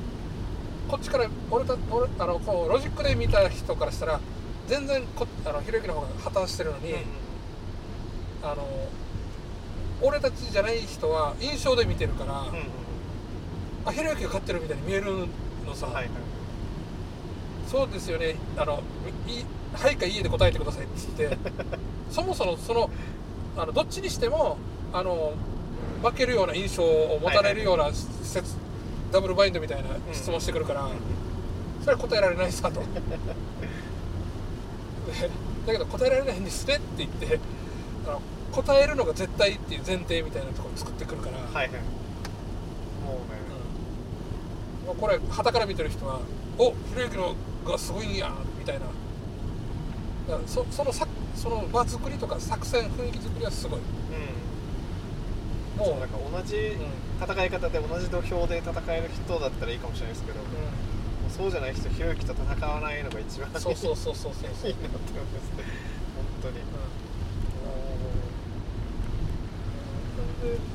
[0.88, 4.20] こっちから俺た俺あのこうロジックで見た人からしたら
[4.68, 7.00] 全然こあのひろゆきの方が破綻してるのに、うん、
[8.44, 8.68] あの
[10.04, 12.50] 俺たちじゃない人は印象で見てるから、うん、
[13.86, 15.28] あひろゆきが勝ってるみたいに見える
[15.66, 16.10] のさ、はいはい、
[17.68, 18.36] そうですよね。
[18.58, 18.84] あの
[19.28, 19.44] い
[19.74, 21.38] はいか家で答えてくださいって言って
[22.12, 22.90] そもそもその
[23.58, 24.58] あのどっちにしても
[24.94, 25.34] あの
[26.04, 28.50] 負けるような印象を持たれるような説、はいは
[29.10, 30.92] い、ダブルバインドみたいな質問してくるから、うん、
[31.82, 32.82] それは答えられないさと。
[35.66, 37.40] だけど答えられないんですねって言って
[38.08, 41.38] あの答えるのが絶対っていう前提みたいなところを作ってくるから。
[41.38, 41.68] はいはい。
[41.68, 41.82] もうね、
[44.88, 46.20] うん、これはたから見てる人は
[46.58, 47.36] 「おひろゆきの
[47.66, 48.86] がすごいんや」みたいな。
[50.48, 53.84] そそのさその場作りとか作戦雰囲気作りはすごい、う
[55.84, 56.78] ん、もうなんか同じ
[57.22, 60.44] 戦い方で同じ土俵で戦える人だったらいいかもしれないですけど、う
[61.28, 65.64] ん、そうじゃない人ひろゆきと戦わないのが一番そうそうそうそうそういいなって思いますね
[66.16, 66.62] 本当に、う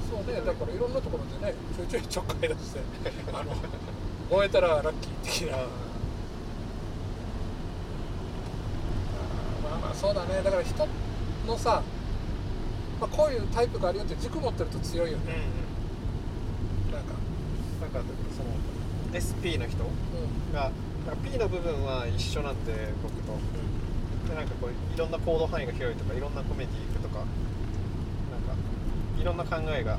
[0.08, 2.80] そうねだからいろんなところでねちょいちょいちょっかい出して
[3.32, 3.52] あの
[4.30, 5.58] 燃えたらラッキー的な
[9.94, 10.42] そうだね。
[10.42, 10.88] だから人
[11.46, 11.83] のさ、
[13.01, 15.25] まあ、こういうタイプがあるよって軸持ってると強いよね、
[16.87, 17.14] うんうん、なんか。
[17.81, 18.01] なんか
[18.37, 18.51] その
[19.14, 19.85] SP の人
[20.53, 20.70] が、
[21.12, 22.72] うん、P の部分は一緒なんで
[23.03, 28.55] 僕と、うん、でなんかこういろんな行動範囲が広いとかいろんなコメディ行くとかなんか
[29.20, 29.99] いろんな考えが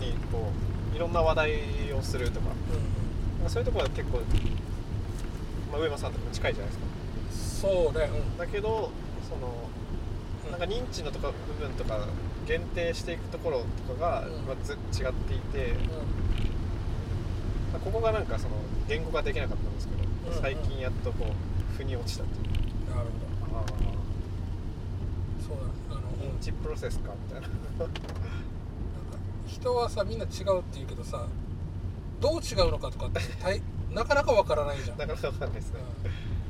[0.00, 0.50] にこ
[0.92, 1.52] ういろんな話題
[1.92, 2.46] をするとか、
[3.42, 4.18] うん、そういうところは結構、
[5.70, 6.86] まあ、上間さんとかも近いじゃないですか
[7.60, 8.90] そうね、うん、だけど
[9.28, 9.70] その
[10.50, 12.06] なんか認知のとか部分とか
[12.46, 15.74] 限定していくところとかが、まあ、ず違っていて、
[17.84, 18.54] ここがなんかその
[18.88, 20.40] 言語化できなかったんですけど、うんうん。
[20.40, 22.94] 最近やっとこう腑に落ちたっていう。
[22.94, 23.08] なる
[23.50, 23.74] ほああど。
[25.44, 25.56] そう
[25.90, 26.36] だあの、うん。
[26.36, 27.48] 認知プロセスかみたいな。
[27.48, 27.54] な
[27.86, 28.00] んか
[29.48, 31.26] 人はさみんな違うって言うけどさ
[32.20, 33.60] どう違うのかとかって大
[33.92, 34.98] なかなかわからないじゃん。
[34.98, 35.80] なかなかわかんないですね。
[36.04, 36.45] うん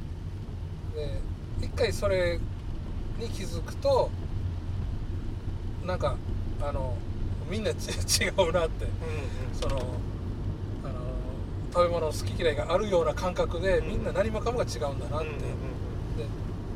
[0.97, 1.21] で
[1.61, 2.41] 一回それ
[3.19, 4.11] に気づくと
[5.87, 6.17] なんか
[6.61, 6.97] あの
[7.49, 7.91] みんなち
[8.25, 8.87] 違うなって。
[8.87, 8.91] うん
[9.57, 9.77] その
[10.85, 10.95] あの
[11.73, 16.17] 食べ物の好き嫌いがあるような感覚でみんな何もかもが違うんだなって、うんうん。
[16.17, 16.27] で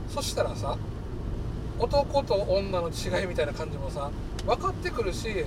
[0.08, 0.78] そしたらさ
[1.78, 4.10] 男と女の違いみたいな感じもさ
[4.46, 5.44] 分かってくるし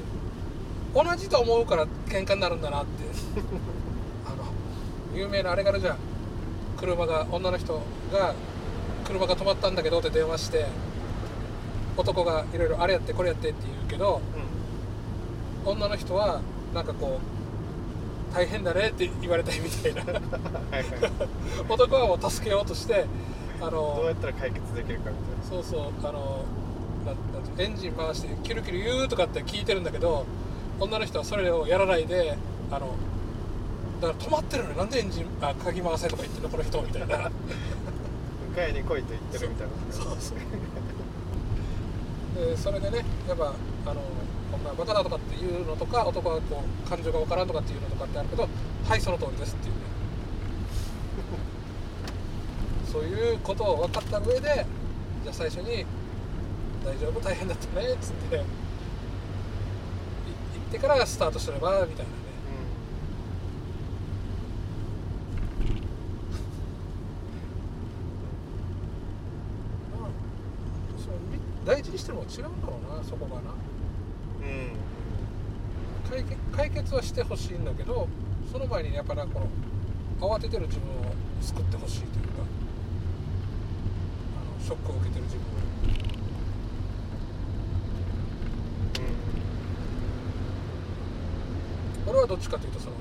[0.93, 3.03] 同じと思うから喧嘩になるんだなって。
[4.25, 4.45] あの
[5.15, 5.97] 有名なあれがあるじゃん。
[6.77, 7.81] 車が女の人
[8.11, 8.35] が
[9.13, 10.65] 車が止まったんだけどって電話して
[11.97, 14.21] 男がいろいろあれやってこれやってって言うけど
[15.65, 16.41] うん女の人は
[16.73, 17.19] なんかこ
[18.31, 20.01] う大変だねって言われたいみたいな。
[20.01, 20.15] はい
[20.73, 20.83] はい。
[21.69, 23.05] 男はもう助けようとして
[23.61, 26.43] あのどうやったら解決できるかみたいそうそうあの
[27.05, 30.25] なんなんてエンジン回してキュルキュル言うとかって聞いてるんだけど
[30.79, 32.35] 女の人はそれをやらないで
[32.71, 32.95] あの
[34.01, 37.31] だから止まってるのになんでエンジンあ鍵回せとか言ってんのこの人みたいな
[38.55, 40.37] 迎えに来いと言ってるみたいなそうそう。
[42.35, 43.53] でそれでねやっぱ
[43.85, 44.01] あの
[44.53, 48.47] 女はバカだとかっていうのとか男はこう感情がわからんとかっていうのとかってあるけど
[48.87, 49.81] はいその通りですっていうね。
[52.91, 54.65] そういうことを分かった上で
[55.23, 55.83] じゃあ最初に
[56.85, 58.45] 「大丈夫大変だったね」っつってい言っ
[60.71, 62.17] てからスタートすればみたいなね
[69.99, 70.09] まあ
[71.01, 73.55] それみ大事にしてるも違うんだろうなそこがな。
[74.41, 74.47] うん。
[74.47, 74.93] うん
[76.09, 78.07] 解決解決はしてほしいんだけど
[78.51, 79.39] その前にやっぱなこ
[80.19, 82.43] の慌ててる自分を救ってほしいというか
[84.35, 85.47] あのショックを受けてる自分を。
[92.05, 92.97] 俺はどっちかというとその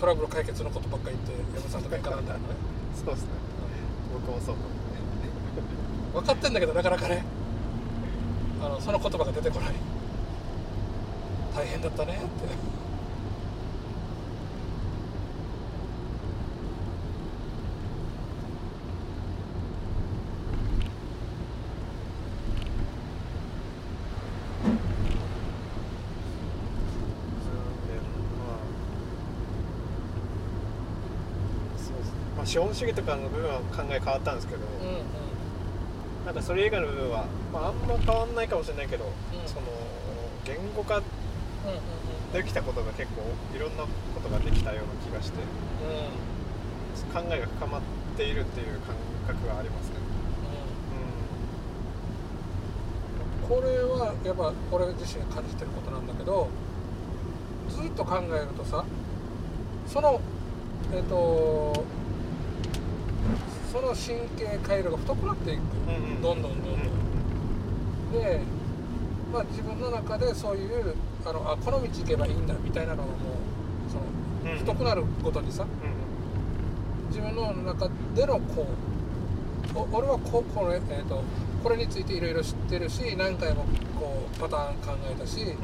[0.00, 2.44] トラブル解決のことばっかり言って山さんとか行かないんだよね。
[2.94, 3.28] そうですね。
[4.12, 4.74] 僕もそうかもね。
[6.12, 7.24] 分かってんだけどなかなかね
[8.64, 9.74] あのその言葉が出てこない。
[11.54, 12.14] 大変だったね。
[12.14, 12.74] って
[32.46, 36.26] 資本主義とかの部分は考え変わったんですけど、うんうん。
[36.26, 39.08] なんかそれ以外の部分は、まあ、あんま変わんないかもしれないけど、ん。
[39.46, 39.66] その
[40.44, 41.00] 言語化
[42.32, 43.22] できたことが結構
[43.56, 45.38] いろんなことができたような気がして
[47.14, 47.80] 考えが深まっ
[48.16, 48.96] ているっていう感
[49.28, 49.94] 覚がありますね。
[53.48, 56.48] これはやっぱ俺自身が感じてることなんだけど
[57.68, 58.84] ずっと考えるとさ
[59.86, 60.20] その
[60.92, 61.84] えっ、と
[63.70, 66.22] その神経回路が太くなっていく、うんうん。
[66.22, 67.03] どんどんどんどん、
[68.14, 68.40] で、
[69.32, 70.94] まあ、自分の中でそういう
[71.26, 73.16] あのあこの道行けばいいんだみたいなのがもう
[73.90, 73.96] そ
[74.46, 74.58] の、うん。
[74.58, 78.66] 太くなるごとにさうん自分の中でのこ
[79.74, 81.22] うお俺はここれ,、えー、と
[81.62, 83.64] これについていろいろ知ってるし何回も
[83.98, 85.48] こうパターン考えたし、うん。
[85.48, 85.54] うん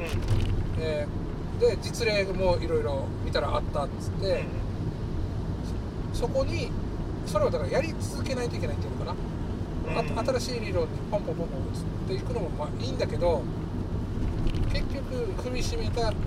[0.79, 4.43] えーで実例もいろいろ見たらあったっつって、
[6.11, 6.71] そこに
[7.27, 8.90] それをだからやり続けないといけないっていう
[9.99, 13.43] あ新しい理論にポンポンポンポン移っていくのもまあいいんだけど
[14.71, 16.17] 結局踏みしめたうんうん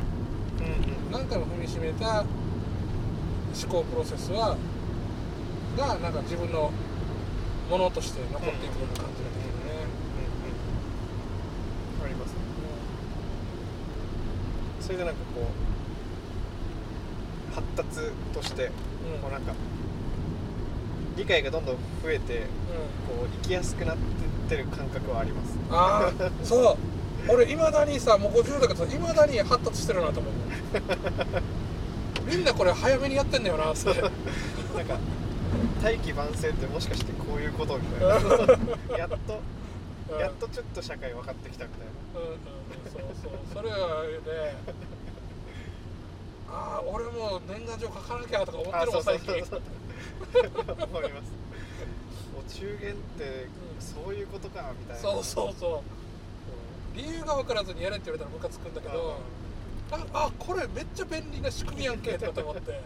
[1.12, 4.56] 何回も踏みしめた思考プロセスは
[5.76, 6.70] がなんか自分の
[7.70, 9.86] ものとして残っていくような感じができるね、
[12.04, 12.36] ありますね
[14.80, 15.48] それでなんかこ
[17.50, 18.70] う発達としてうん
[19.22, 19.54] こうなんか
[21.16, 22.44] 理解がどんどん増えてうん
[23.18, 25.58] こう生きやすくなってってる感覚はあります。
[25.70, 26.76] ああそう。
[27.26, 30.32] 俺いまだにさもう50だけどさいまだに発達してるなと思う
[32.26, 33.86] みんなこれ早めにやってんだよなって。
[34.76, 34.98] なんか
[35.82, 38.14] 大器晩成ってもしかしてこういうことみたいな。
[38.98, 39.40] やっと
[40.12, 40.20] うん。
[40.20, 42.38] やっとちょっと社会分かってきたみたいうんうんうん
[42.92, 43.32] そうそう。
[43.54, 44.56] それはね。
[46.50, 49.34] ああ俺も年賀状書かなきゃとか思っなてるもん最近
[50.82, 51.32] 思います。
[52.38, 53.48] お中元って
[53.80, 55.02] そういうことかみたいな。
[55.02, 56.96] そうそうそう。
[56.96, 59.18] 理由が分からずにやれって言われたらムカつくんだけど
[59.90, 62.80] ああこれめっちゃ便利な仕組みやんけと思って。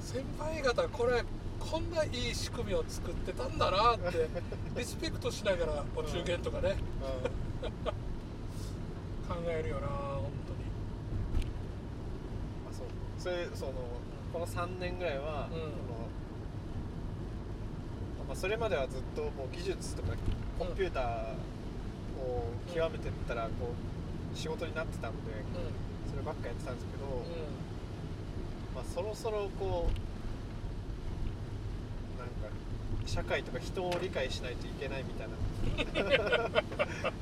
[0.00, 1.24] 先輩方これ
[1.58, 4.28] こんないい仕組みを作ってたんだなって
[4.76, 6.76] リスペクトしながらお中元とかね、
[9.28, 10.58] 考えるよな本当に。
[12.70, 12.86] あそう。
[13.18, 13.72] それその
[14.32, 15.60] この3年ぐらいは、うん。
[15.60, 15.66] こ
[18.20, 20.14] のまあ、それまではずっともう技術とか
[20.58, 21.04] コンピューター
[22.20, 23.50] を極めてったらこ
[24.34, 27.24] う仕事になってたのでうそればっかやってたんですけど、んうん。
[28.74, 29.88] まあ、そろそろこ
[32.16, 32.56] うなんか
[33.06, 35.34] 社会とか人を理解しないといけないみたいな。
[37.06, 37.12] あ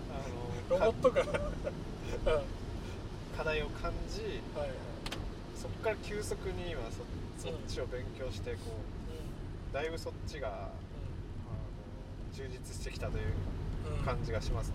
[0.71, 1.29] ロボのットがうん
[2.33, 2.43] は
[3.37, 4.25] 課題を感じい
[4.59, 4.71] はい
[5.65, 6.99] そこから急速に今そ
[7.43, 8.59] そっちを勉強してこ
[9.73, 10.69] うだいぶそっちがあの
[12.35, 14.75] 充実してきたという感じがしますね、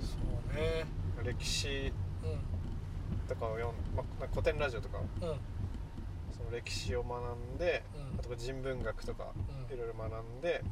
[0.00, 0.16] そ
[0.52, 0.86] うね。
[1.22, 1.92] 歴史
[2.24, 7.20] うとかを読ん、まあ、古典ラジオとかその歴史を学
[7.54, 8.18] んで、うん。
[8.18, 9.28] あとは人文学とか
[9.68, 9.74] うん。
[9.74, 10.70] いろいろ学んでうん。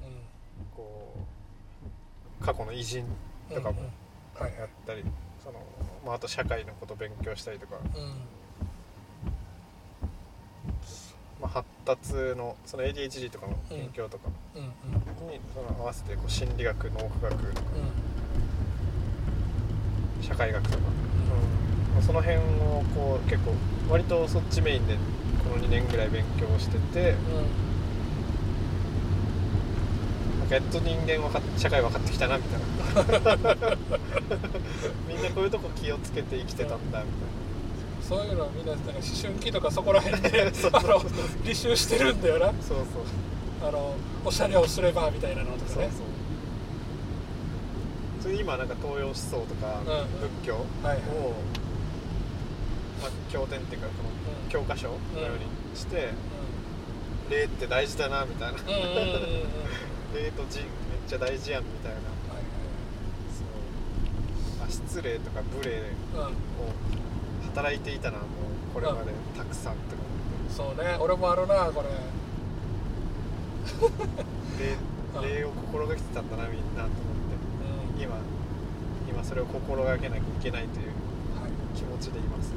[0.74, 1.14] こ
[2.40, 3.04] う過去の偉人
[3.54, 3.82] とかも
[4.40, 5.04] やったり、
[5.42, 5.64] その
[6.04, 8.38] まあ、あと社会のこと勉強したりとか、うん
[11.40, 17.36] まあ、発達のその ADHD とかの勉強とかにその合わせてこう心理学脳科学う
[20.20, 20.22] ん。
[20.22, 20.82] 社会学とか、うん。
[21.94, 23.52] まあその辺をこう結構
[23.88, 24.96] 割とそっちメインで
[25.44, 27.14] この2年ぐらい勉強してて
[30.40, 32.66] なんかやっと人間わかっ社会分かってきたなみたいな。
[35.08, 37.10] みんなこういうとこ気をつけて生きてたんだみ
[38.08, 40.98] そういうのはみんな思春期とかそこら辺で そうあの
[41.44, 42.46] 履修してるんだよな。
[42.62, 43.94] そうそうあの
[44.24, 45.90] おしゃれをすればみたいなのとかね。
[48.22, 49.92] そう今なんか東洋思想とかうん。
[49.92, 51.00] うん仏教を、はいはい。
[53.02, 54.08] まあ、経典っていうかこの
[54.44, 54.48] うん。
[54.48, 54.98] 教科書のよ
[55.34, 56.08] うにして、
[57.30, 58.58] 礼って大事だなみたいな。
[58.58, 58.88] うんうんうんうん。
[58.88, 59.22] うんはい
[60.14, 60.70] 礼と仁めっ
[61.06, 61.98] ちゃ大事やんみたいな。
[63.36, 64.66] そう。
[64.66, 65.86] あ失礼とか無礼はいは
[66.30, 66.34] いを
[67.48, 70.96] 働いていたなもうこれまでたくさんって思うんそうね。
[71.00, 71.88] 俺もあるなこれ。
[75.22, 77.36] 礼礼を心がけてたんだなみんなと思って。
[77.96, 78.02] うん。
[78.02, 78.16] 今
[79.08, 80.86] 今それを心がけなきゃいけないという
[81.40, 81.50] はい。
[81.76, 82.52] 気持ちでいます。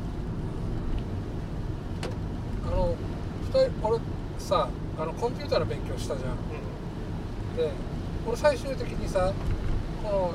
[2.67, 2.95] あの
[3.43, 3.99] 二人俺
[4.39, 4.69] さ
[4.99, 6.31] あのコンピューターの勉強したじゃん。
[6.31, 6.35] う
[7.57, 7.71] で
[8.27, 9.31] 俺最終的にさ
[10.03, 10.31] この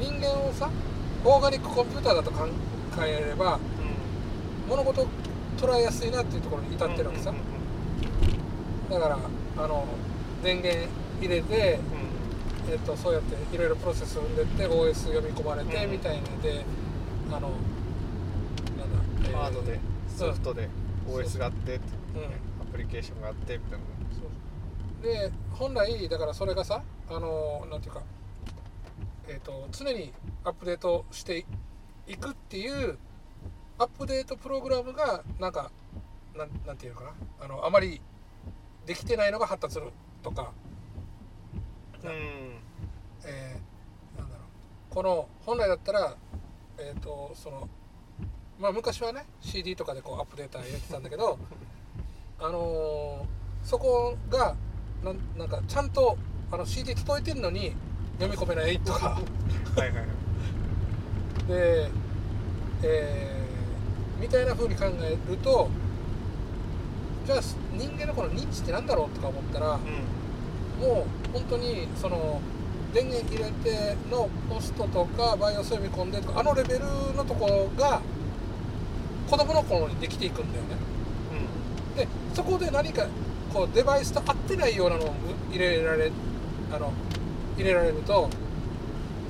[0.00, 0.68] 人間をさ
[1.24, 2.46] オーガニックコンピューターだと考
[3.02, 3.60] えればん
[4.68, 5.06] 物事を
[5.56, 7.44] 捉えやすいなっていうところに至ってるわけさ、うんうん
[8.90, 9.18] だから
[9.56, 9.86] あの
[10.42, 10.86] 電源
[11.18, 11.78] 入れて、
[12.68, 12.72] うん。
[12.72, 15.90] えっとそうやっていろいろプロセス踏んでって OS 読み込まれてうん。
[15.90, 16.64] みたいので
[17.30, 20.68] あのなんだ、えハードでソフトで
[21.08, 21.80] OS があってうん。
[21.80, 21.80] ア
[22.72, 23.94] プリケーションがあってみたいな
[25.04, 28.02] で本来だからそれがさあのなんていうか
[29.28, 30.12] えっ、と常に
[30.44, 31.44] アップデートして
[32.06, 32.98] いくっていう
[33.78, 35.70] アップデートプログラムがなんか
[36.36, 37.06] なんなんていうのか
[37.40, 37.44] な？
[37.44, 38.00] あのあまり
[38.86, 39.90] できてないのが発達する
[40.22, 40.52] とか、
[42.04, 42.10] うん。
[43.24, 44.42] えーなんだろ
[44.90, 44.94] う。
[44.94, 46.16] この本来だったら
[46.78, 47.68] えっ、とその
[48.60, 51.38] まあ昔はね CD とかでこうアップデータ入れてたんだけど
[52.38, 54.54] あのーそこが
[55.02, 56.18] なんなんかちゃんと
[56.52, 57.74] あの CD 届いてるのに
[58.20, 59.08] 読み込めないとか。
[59.08, 59.20] は
[59.78, 60.06] いはいはい。
[61.48, 61.90] で、
[62.82, 63.43] えー
[64.20, 65.68] みたいな風に考えると
[67.26, 67.40] じゃあ
[67.72, 69.80] 人間のこの認知ってなんだろうとか思ったらうん。
[70.80, 72.40] もう本当にその
[72.92, 76.80] 電源入れてのポストとかバイオス読み込んでとかあのレベル
[77.16, 78.00] のところが
[79.30, 80.76] 子供の頃にできていくんだよね。
[81.96, 83.06] でそこで何か
[83.52, 85.14] こうデバイスと合ってないようなのを
[85.50, 86.10] 入れられ
[86.72, 86.92] あの
[87.56, 88.28] 入れられると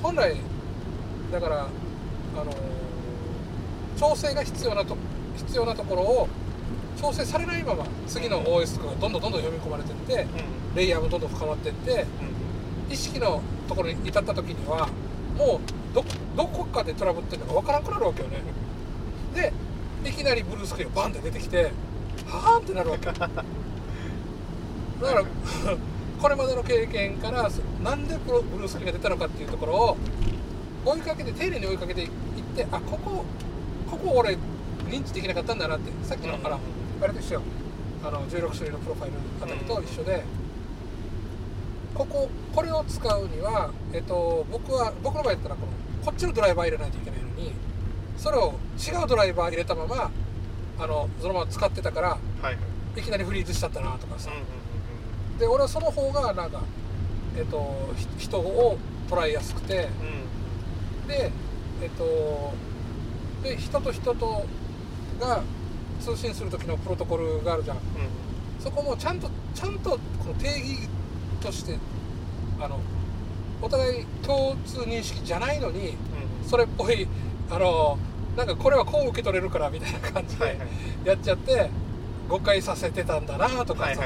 [0.03, 0.35] 本来
[1.31, 2.53] だからあの
[3.97, 4.97] 調整が必要なと
[5.37, 6.29] 必要なところを
[7.01, 10.75] 調整されないまま次の OS とかがどんどんどんどん読み込まれてってうん。
[10.77, 12.07] レイヤーもどんどん深まってって
[12.91, 14.89] 意識のところに至った時には
[15.37, 16.05] もうど
[16.37, 18.39] どこかでトラブってるのか分からなくなるわけよね。
[19.35, 19.53] で
[20.09, 21.73] いきなりブルースクリーンがバンって出てきて
[22.27, 23.39] はーんってなるわけ だか
[25.01, 25.25] ら
[26.21, 27.51] これまでの経験から
[27.83, 29.97] なんでブルブルースクリーンが出たのかっていうところを
[30.85, 32.09] 追いかけて丁寧に追いかけていっ
[32.55, 33.25] てあここ
[33.97, 34.37] ここ俺
[34.89, 36.47] 認知できなかったんだなってさっきの、うん。
[36.47, 36.59] あら
[37.03, 37.43] あれと一緒よ。
[38.05, 40.25] あの16種類のプロファイルあたりと一緒で、
[41.95, 45.73] こここれを使うには、えっと、僕は僕の場合だったらこの
[46.05, 47.53] こっちのドライバー入れないといけないのに
[48.19, 50.11] それを違うドライバー入れたまま
[50.79, 52.53] あのそのまま使ってたからは
[52.97, 54.31] いきなりフリーズしちゃったなとかさ。
[55.39, 56.61] で俺はその方がなんか、
[57.37, 58.79] えっとひ人を
[59.09, 59.89] 捉えやすくて
[61.09, 61.33] で
[61.83, 62.53] えっと
[63.45, 64.47] で人と人と
[65.21, 65.43] が
[66.01, 67.77] 通信する時のプロトコルがあるじゃん。
[67.77, 67.83] うん。
[68.59, 70.89] そこもちゃんとちゃんとこの定義
[71.43, 71.77] として
[72.59, 72.81] あの
[73.61, 76.49] お互い共通認識じゃないのにうん。
[76.49, 77.07] それっぽい
[77.51, 77.99] あの
[78.37, 80.59] なんかこれはこう受け取れるからみたいな感じで
[81.05, 81.71] やっちゃって
[82.29, 84.03] 誤解させてたんだなとかさ、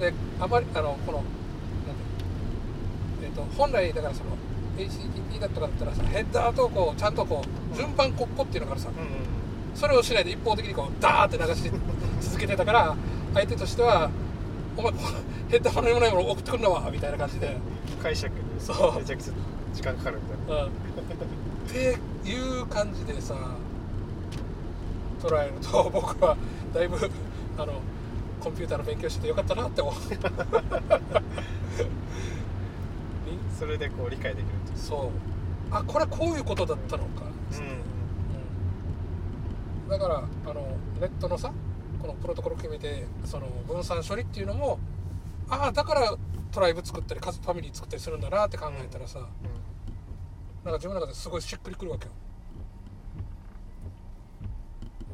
[0.00, 1.30] であまりあのこのなんて
[3.24, 4.30] えっと本来だからその
[4.86, 8.88] HTTP だとかだったらさヘッダーとこうちゃんとこう順番こっこっていうのがあるさ。
[9.74, 11.70] それをしないで一方的にこうダーって流し
[12.20, 12.96] 続けてたから
[13.34, 14.10] 相手としては
[14.76, 14.92] 「お前
[15.48, 17.56] ヘッダーも何もないもの送ってくんのわ」みたいな感じで。
[18.02, 18.34] 解釈。
[18.34, 18.98] にそう。
[18.98, 19.32] めちゃくちゃ
[19.72, 20.64] 時間かかるみたいな。
[20.64, 20.70] うん。
[20.70, 20.72] っ
[21.72, 21.96] て
[22.28, 23.34] いう感じでさ
[25.22, 26.36] 捉えると僕は
[26.74, 26.96] だいぶ
[27.56, 27.74] あの
[28.40, 29.94] コンピューターの勉強しててよかったなって思う
[33.60, 35.12] それでこう理解できるそ
[35.70, 35.74] う。
[35.74, 37.24] あこれはこういうことだったのか、
[39.86, 39.90] うん。
[39.90, 41.52] だからあのネットのさ
[42.00, 44.78] このプロトコル決めてその分散処理っていうのも
[45.50, 46.16] ああだから
[46.50, 49.24] トライブ作ったり家族ファミリー作ったりするんだなって考えたらさ、うん。
[49.24, 49.34] なん
[50.64, 52.12] か自分の中ですごいしっくりくるわけよ。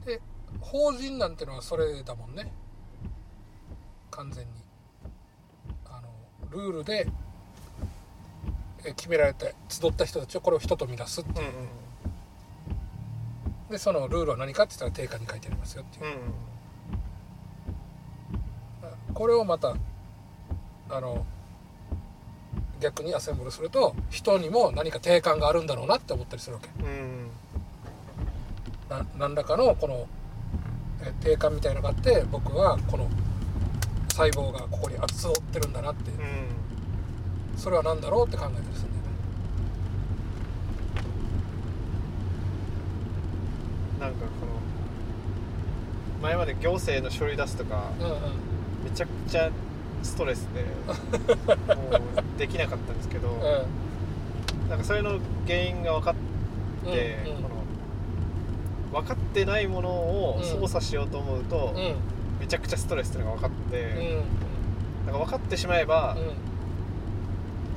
[0.06, 0.20] で
[0.60, 2.52] 法人なんてのはそれだもんね。
[4.12, 4.52] 完全に。
[5.84, 6.08] あの
[6.48, 7.25] ルールでえ
[8.94, 11.50] 決められて集った人たちをこれを人とみなすっていう。
[11.50, 11.68] うんうん
[13.70, 16.04] でそのルールは何かって言ったら定価に書いてありますよっていう。
[16.04, 16.12] うん
[19.08, 19.14] うん。
[19.14, 19.74] これをまた
[20.88, 21.26] あの
[22.80, 26.68] 逆にアセンブルすると人にも何か定感があるんだろうなって思ったりするわけ。
[26.80, 27.30] うん
[28.88, 30.06] な何らかのこの
[31.02, 33.08] え定感みたいのがあって僕はこの
[34.10, 36.12] 細胞がここに集ってるんだなって。
[36.12, 36.65] うん
[37.56, 39.16] それは何だろうって考えたりするんだよね。
[44.00, 44.52] なんかこの
[46.22, 48.12] 前まで行政の書類出すとかうんうん。
[48.84, 49.50] めちゃくちゃ
[50.02, 50.62] ストレスで
[51.74, 53.28] もうできなかったんですけど、
[54.70, 56.14] なんかそれの原因が分かっ
[56.84, 57.42] て、うんうん。
[57.42, 57.48] こ
[58.92, 60.44] の分かってないものをうん。
[60.44, 61.82] 操作しようと思うと、うん。
[61.82, 61.94] うん
[62.38, 65.06] めちゃくちゃストレスっていうのが分かって、うん。
[65.06, 66.55] なんか分かってしまえばうん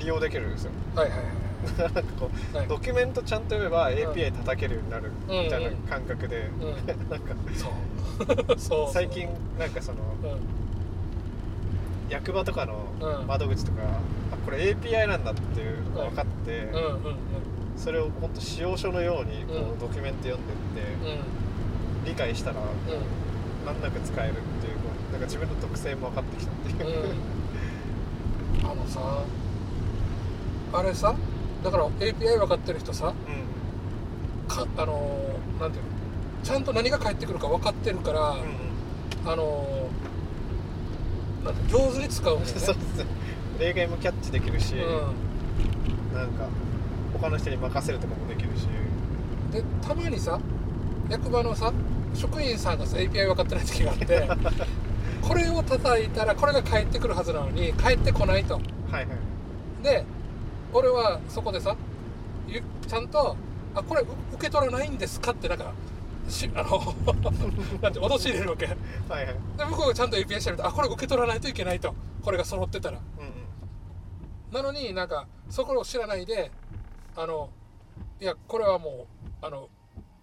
[0.00, 0.72] 利用できるんですよ。
[0.96, 1.28] はいはいはい。
[1.78, 2.68] なんかこうはい。
[2.68, 3.92] ドキュメントちゃんと読めばん。
[3.92, 7.68] API 叩けるようになるみたいな感覚で、うん なんかそ
[8.54, 8.58] う。
[8.58, 9.28] そう最近
[9.58, 10.40] なんかそのうん。
[12.08, 12.86] 役場とかの
[13.20, 13.26] うん。
[13.26, 13.82] 窓口とか、
[14.32, 17.16] あこれ API なんだっていうのが分かって、うんうんうん。
[17.76, 22.04] それを本当使用書のようにこうドキュメント読んでって、うん。
[22.06, 22.66] 理解したらうん。
[23.66, 27.04] 難なく使えるっていうこうなんか自分の特性も分かってきたっていう、
[28.62, 28.70] うん。
[28.70, 29.22] あのさ
[30.72, 31.14] あれさ
[31.64, 34.48] だから API 分かってる人さうん。
[34.48, 35.90] かあのーなんていうの
[36.42, 39.30] ちゃんと何が返ってくるか分かってるから、うんうん。
[39.30, 42.60] あのーなんて上手に使うんだよね。
[42.60, 43.06] そうですね
[43.58, 46.46] 例外もキャッチできるし、うなんか
[47.12, 48.66] 他の人に任せるとかもできるし。
[48.66, 50.38] ん、でたまにさ
[51.10, 51.72] 役場のさ
[52.14, 54.28] 職員さんがさ API 分かってない時があって
[55.20, 58.54] これを叩いたらこれが返ってくるはずなのに返ってこないと。
[58.54, 59.06] はいはい。
[59.82, 60.04] で
[60.72, 61.76] 俺はそこでさ
[62.46, 63.36] ゆちゃんと
[63.74, 65.72] 「あこれう受け取らないんですか?」ってなんか
[66.28, 66.78] しあの
[67.82, 68.66] なんて脅し入れるわけ。
[68.66, 68.76] で
[69.08, 69.34] はいはい。
[69.70, 71.94] 向こうがちゃんと API 調べて「あこれ受け取らないといけない」と
[72.24, 72.98] これが揃ってたら。
[73.18, 73.32] うんうん。
[74.52, 76.50] なのになんかそこを知らないで
[77.16, 77.50] あの
[78.20, 79.06] いやこれはも
[79.42, 79.68] うあの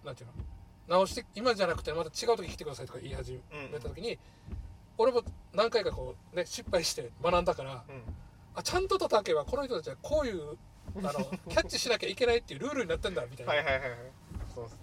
[0.04, 3.38] なんていうの直して今じゃなくてまた違う時来てくださいとか言い始
[3.72, 4.18] めた時に、
[4.96, 5.22] 俺も
[5.52, 8.02] 何回かこうね失敗して学んだからうん
[8.58, 10.56] あちゃんと叩けばこの人たちはこういう
[10.96, 11.12] あの
[11.48, 13.98] キャッチしなきゃいけないっていうルールになってんだみたいな、はいはいはいはい。
[14.54, 14.76] そうっす。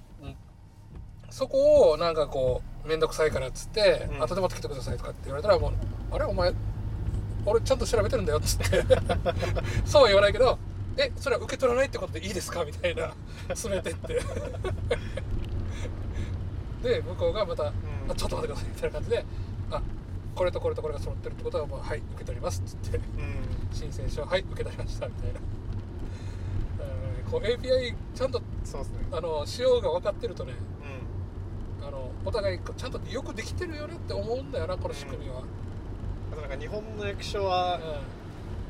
[1.38, 4.24] そこをなんかこう面倒くさいからっつって、うん。
[4.24, 5.74] 後で持ってきてくださいとかって言われたらもう
[6.12, 6.54] あれお前
[7.46, 8.84] 俺ちゃんと調べてるんだよっつって。
[9.86, 10.58] そうは言わないけど
[10.98, 12.64] えそれは受け取らないってことでいいですか？
[12.64, 13.14] みたいな
[13.50, 14.22] 詰めてって。
[16.84, 17.68] で向こうがまた、ん。
[17.68, 19.26] あちょっと待ってくださいみたいな感じで
[19.72, 19.82] あ
[20.36, 22.98] これとこれとこれが揃ってるってことはもうはい受け取りますっつって。
[22.98, 23.04] うん。
[23.72, 25.40] 申請書はい受け取りましたみたいな。
[25.40, 25.42] う
[27.28, 28.98] んこう API ちゃんとそうっすね。
[29.12, 30.54] あの仕様が分かってるとね
[31.82, 31.88] うん。
[31.88, 35.44] あのお互いちゃんとよくできてるよねって思うんだよなこの仕組みは、
[36.32, 37.80] あとなんか日本の役所は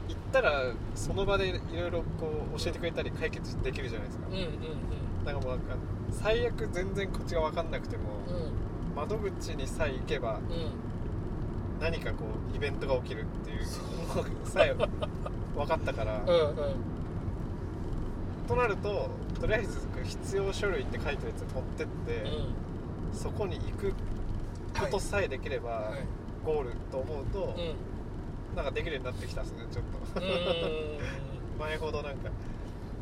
[0.07, 4.27] 行ったらその場でいろいろこう教えてくれたり解決できるじゃないですか。
[4.27, 4.51] うん、うんうんう
[5.23, 5.25] ん。
[5.25, 5.75] なんかもうなんか
[6.11, 8.95] 最悪全然こっちが分かんなくても、うん。
[8.95, 10.41] 窓口にさえ行けばうん
[11.79, 13.65] 何かこうイベントが起きるっていうの
[14.45, 16.55] さえ分かったから、うんうん。
[18.47, 19.09] となると
[19.39, 22.25] とりあえず必要書類って書いてるやつ持ってって、
[23.13, 23.93] そこに行く
[24.79, 25.99] ことさえできれば、はい。
[26.45, 27.49] ゴールと思うと、うん。
[27.49, 27.75] うん
[28.55, 30.21] なんかできるようになってきたっすねちょっと。
[31.59, 32.29] 前ほどなんか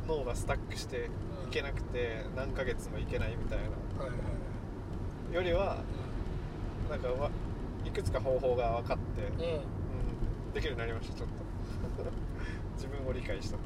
[0.07, 1.11] 脳がスタックして
[1.47, 4.03] いけなくて何ヶ月もいけないみたいな。
[4.03, 5.77] はいはいよりは
[6.89, 7.29] なんかわ
[7.85, 9.27] いくつか方法が分かって、うん。
[9.27, 11.33] うんうん、できるようになりましたちょっと。
[12.75, 13.57] 自分を理解した。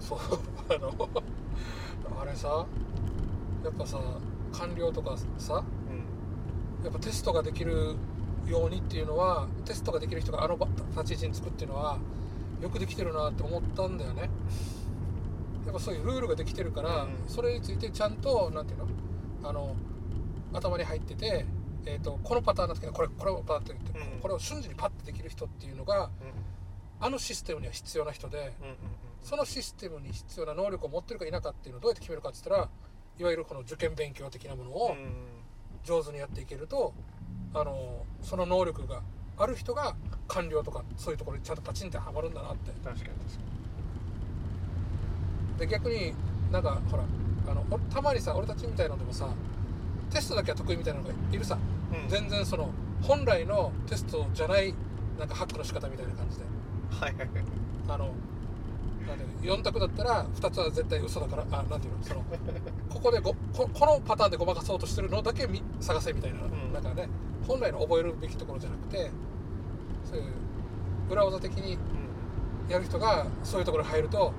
[0.00, 0.18] そう
[0.68, 1.08] あの
[2.20, 2.66] あれさ
[3.62, 4.00] やっぱさ
[4.52, 5.62] 官僚とかさ
[6.80, 6.84] うん。
[6.84, 7.94] やっぱテストができる
[8.46, 11.98] ようにっていうのはテストができる人があのば立ち位置につくっていうのは
[12.60, 14.30] よくできてるなって思ったんだよね。
[15.64, 17.10] やっぱそういうルールができてるから、うん。
[17.28, 18.86] それについてちゃんとなんていうの
[19.48, 19.76] あの
[20.52, 21.46] 頭に入ってて、
[21.86, 24.20] えー、とこのパターンなんですけどこれこれをパッと言って、うん。
[24.20, 26.10] これを瞬時にパッとできる人っていうのがうん。
[27.00, 28.52] あのシステムには必要な人で
[29.22, 32.70] そのシステムに必要な能力を持ってるか否かっていうのをどうやって決めるかって言ったら
[33.18, 35.42] いわゆるこの受験勉強的なものを、うん
[35.84, 36.94] 上手にやっていけると
[37.54, 39.02] あのその能力が
[39.36, 39.96] ある人が
[40.28, 42.70] 官僚とかそういうところにちゃんとパチンってはまるんだなって。
[42.70, 43.16] 確かに確か
[45.58, 46.14] で逆に
[46.50, 47.04] なんかほら
[47.48, 49.28] あのおたまにさ俺たちみたいのでもさ
[50.12, 51.58] テストだけは得意みたいなのがいるさ、
[51.90, 52.70] に、うん、全然その
[53.02, 54.74] 本来のテストじゃない
[55.18, 56.44] なんかハックの仕方みたいな感じで。
[56.90, 57.18] はいはい。
[57.18, 57.28] はい
[57.88, 58.12] あの
[59.06, 62.24] なんていうの4択だったら2つは絶対嘘だからあなんていうのその
[62.88, 66.72] ここでごここのパターンでごまかそうとしてるのだけみ探せみたいな、ん。
[66.72, 67.08] なんかね
[67.46, 69.10] 本来の覚えるべきところじゃなくて
[70.04, 70.24] そういう
[71.10, 71.78] 裏技的に
[72.68, 74.32] やる人がそういうところに入ると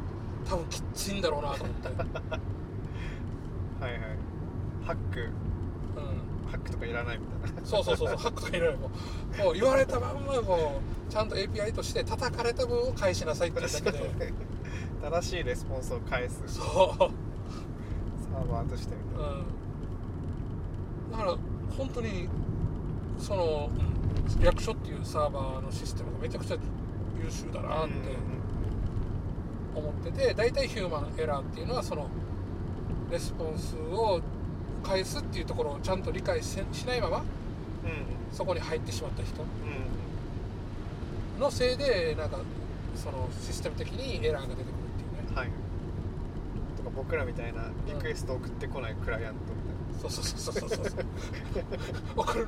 [0.45, 4.01] 多分きついんだろうなと思って、う んはいはい。
[4.86, 5.21] ハック。
[5.21, 5.30] う
[6.54, 7.62] ハックとかいらないみたいな。
[7.62, 8.91] ん、そうそうそうそうハックがいらないも
[9.39, 14.34] うもう言われたまんまこうちゃんと API として叩かれた分を返しなさいっていうだけで。
[15.01, 16.41] 正しいレスポンスを返す。
[16.47, 19.34] サそうーバーとしてみたいな。
[19.34, 19.41] う。
[21.10, 21.38] ん、だから
[21.78, 22.30] 本当に
[23.18, 23.70] その、
[24.38, 26.58] うん、役所っていうサーバーのシステムがめちゃくちゃ
[27.22, 27.93] 優秀だなって
[29.76, 32.08] 思ってて大体ヒューマンエラーっていうのはその
[33.12, 34.22] レスポンスを
[34.84, 37.23] 返すっていうところをちゃんと理解ししないまま
[38.34, 39.43] そこに入ってしまった人。
[39.43, 39.45] う
[41.38, 41.39] ん。
[41.39, 42.39] のせいでなんか
[42.95, 45.36] そのシステム的にエラーが出てくるっていうね。
[45.36, 45.49] はい。
[46.75, 49.63] とか僕らみたいなリクエスト送ってこないクライアントみ
[50.01, 51.05] そうそうそうそうそうそう。
[52.17, 52.47] 送る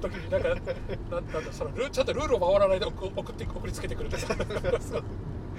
[0.00, 0.60] 時になんかなん
[1.10, 4.34] なんだそのルーちゃんとルールを守らないで送送って送りつけてくるとか。
[4.34, 4.46] たいな
[4.80, 5.02] そう。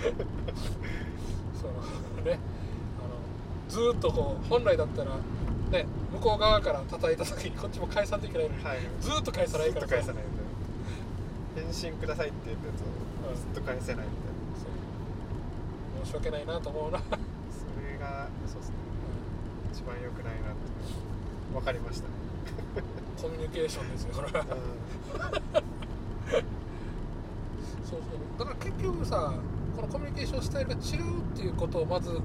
[1.61, 1.73] その
[2.25, 2.39] ね。
[2.99, 3.19] あの
[3.69, 5.11] ずーっとこう本来だったら
[5.69, 8.79] ね向こう側から叩いた時にこっちも返さんといけないのにはい。
[9.01, 10.23] ずーっと返さないからずっと返さない。
[10.23, 10.29] み
[11.55, 12.83] たいな返信くださいって言ったやつう
[13.29, 13.33] ん。
[13.33, 14.57] をずっと返せないみたいな。
[14.57, 14.65] そ
[16.01, 16.05] う。
[16.05, 18.75] 申し訳ないなと思うな、それがそうですね。
[19.73, 20.57] 一番良くないなって
[21.53, 22.13] 分かりましたね。
[23.21, 24.45] コミュニケーションですよこれは。
[24.45, 24.47] う
[27.83, 28.39] そうそう。
[28.39, 29.33] だから結局さ
[29.75, 30.83] このコミュニケーションスタイルが違うっ
[31.35, 32.21] ていうことをまずんうん。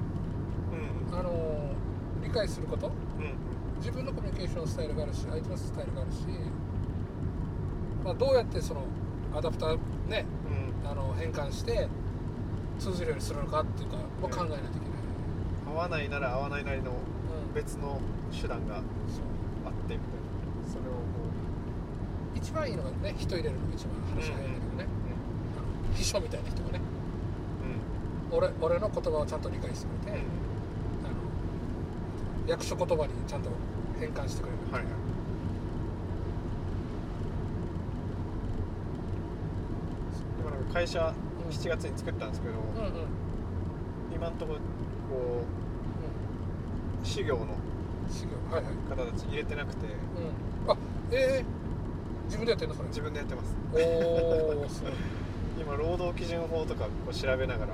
[1.12, 1.74] あの
[2.25, 2.89] 理解すること？
[2.89, 3.35] うん。
[3.79, 6.18] 自分のコミュニケーションスタイルがあるし相手のスタイルがあるし、
[8.05, 8.83] まあ、どうやってその
[9.37, 10.25] アダプターね
[10.83, 10.91] うん。
[10.91, 11.89] あの変換して
[12.79, 14.66] 通じるようにするのかっていうかも考えないといけない、
[15.68, 17.55] 合わないなら合わないなりのうん。
[17.55, 18.01] 別の
[18.33, 20.03] 手段があってみたいな。
[20.66, 20.99] それをこ
[22.35, 23.66] 一番いいのがね人入れるの。
[23.68, 24.89] が一番話早いんだけどね、
[25.95, 26.81] 秘書みたいな人がね。
[28.33, 28.39] ううん。
[28.39, 30.18] 俺俺の言葉をちゃんと理解してくれて、
[32.47, 33.51] 役所言葉にちゃんと
[33.99, 34.92] 変換してくれる、はいはい。
[40.38, 41.14] でもなんか会社
[41.47, 41.51] うん。
[41.51, 42.95] 7月に作ったんですけど、うんうん。
[42.95, 43.07] うん
[44.14, 45.42] 今んとここ
[47.03, 47.47] う修行の。
[48.11, 50.76] 修行はいはい方たち入れてなくてうんあ
[51.11, 51.45] ええ
[52.26, 54.92] 自分でやってんのそれ自分でやってますおおすごい
[55.59, 57.72] 今労働基準法とかこう調べながら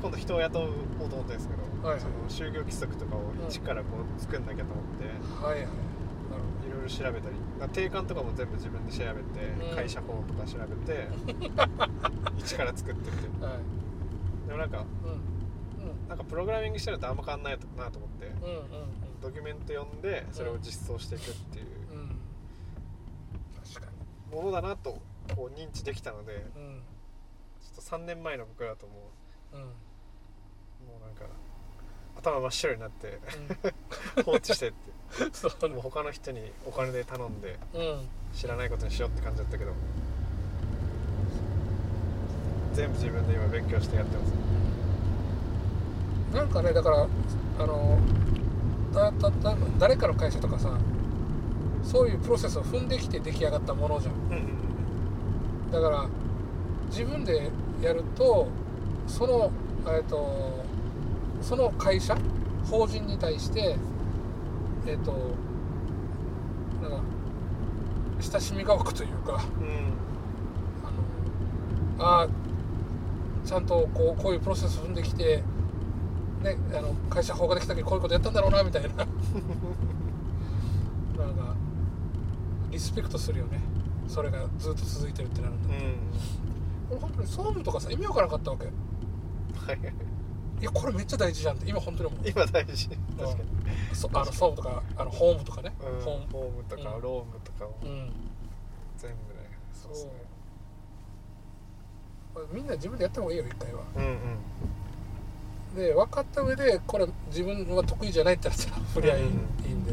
[0.00, 2.00] 今度人を雇おうと思ってるんですけど、はいはい。
[2.00, 5.06] その就業規則とかをうん一からこう作んなきゃと思って、
[5.44, 5.62] はいはい。
[5.62, 5.70] なる
[6.68, 7.36] いろいろ調べたり。
[7.60, 9.76] だから定款とかも全部自分で調べて、うん。
[9.76, 11.08] 会社法とか調べて
[12.38, 13.58] 一から作ってってほどはい。
[14.48, 15.88] でもなんかうん。
[15.88, 16.08] うん。
[16.08, 18.26] なんかプログラミングしてるとあんま変わんないなと思って。
[18.26, 21.66] うんうんドキュメント読んでそれを実装していくっていう。
[21.92, 21.98] うん。
[22.00, 22.08] うん。
[23.74, 23.92] 確か
[24.30, 25.00] ものだなと
[25.34, 26.82] こう認知できたのでにうん。
[27.60, 29.10] ちょっと3年前の僕だとも
[29.52, 29.56] う。
[29.56, 29.60] ん。
[29.60, 29.72] うも
[30.98, 31.24] うなんか
[32.30, 33.20] 頭真っ白になって
[34.24, 34.76] 放置してって。
[35.32, 38.08] そうもう他の人にお金で頼んでうん。
[38.34, 39.72] 知らないことにしようって感じだったけど。
[42.74, 44.32] 全部自分で今勉強してやってます。
[46.34, 47.06] なんかねだから
[47.60, 47.98] あの
[48.92, 50.76] だだだ誰かの会社とかさ
[51.82, 54.34] そういうプロセスを踏んできて出来上がったものじゃんうんう
[55.68, 55.70] ん。
[55.70, 56.06] だから
[56.90, 57.50] 自分で
[57.80, 58.48] やると
[59.06, 59.50] その
[59.86, 60.64] えっと
[61.46, 62.18] その会社
[62.68, 63.76] 法人に対して
[64.84, 65.12] えっと
[66.82, 67.00] なんか
[68.20, 69.92] 親しみが湧くというかうん。
[71.98, 72.30] あのあー
[73.46, 75.44] ちゃんとこうこういうプロセス踏んできて、
[76.42, 78.88] ね、あの会社法ができた時こういうことやったんだろうなみたいな。
[78.98, 79.14] なんか
[82.72, 83.60] リスペクトするよね。
[84.08, 85.94] それがずっと続いてるってなるんだうん。
[86.90, 88.64] 俺本当に総務とかさ意味わからなかったわけ。
[88.64, 90.15] いはい
[90.64, 92.20] やこれめっちゃ大事じゃんって今本当に思う。
[92.28, 92.88] 今大事。
[92.88, 92.96] 確
[93.36, 93.94] かに。
[93.94, 96.04] そあの総務とかあのホームとかね、うん。
[96.04, 96.26] ホーム。
[96.32, 97.02] ホームとかうん。
[97.02, 97.76] ロームとかも。
[97.82, 98.12] うん。
[98.96, 100.12] 全部ねそうですね。
[102.52, 103.82] みんな自分でやった方がいいよ一回は。
[103.96, 105.76] うんうん。
[105.76, 109.30] で分かった上でこれ自分は得意じゃないってなったら振りゃいい,、うん
[109.66, 109.92] いいんで。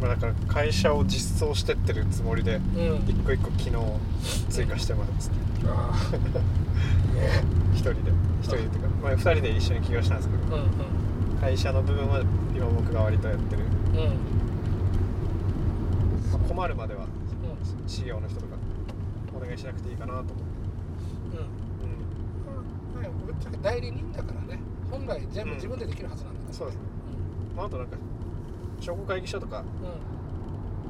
[0.00, 3.04] まあだから会社を実装してってるつもりでうん。
[3.08, 4.00] 一個一個機能
[4.50, 5.34] 追加してますね
[7.74, 8.00] 一人で。
[8.40, 10.68] 一人でっていうかまあ二人で一緒に起業したんですけどうんうん。
[11.40, 12.20] 会社の部分は
[12.54, 13.98] 今僕が割とやってる、うん。
[16.32, 17.10] まあ困るまではうん。
[18.22, 18.56] の人とか
[19.36, 20.32] お願いしなくていいかなと思って
[21.32, 21.34] う
[22.98, 24.60] んまあぶっちゃけ代理人だからね
[24.90, 26.82] 本来全部自分でできるはずなんだから、そうですね
[27.56, 27.96] まあ、あとなんか
[28.80, 29.62] 商工会議所とか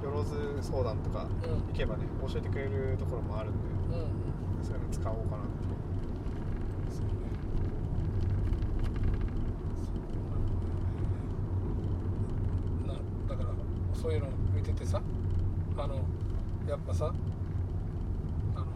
[0.03, 1.31] うよろず相談とかんうん
[1.69, 3.59] 行けばね教えてくれるところもあるんで
[3.93, 4.07] うんうん
[4.63, 5.63] そういうの使おうかなって
[6.91, 7.11] そうね
[12.87, 15.03] なだからそういうの見ててさ
[15.77, 15.97] あの
[16.69, 17.13] やっぱさ
[18.55, 18.67] あの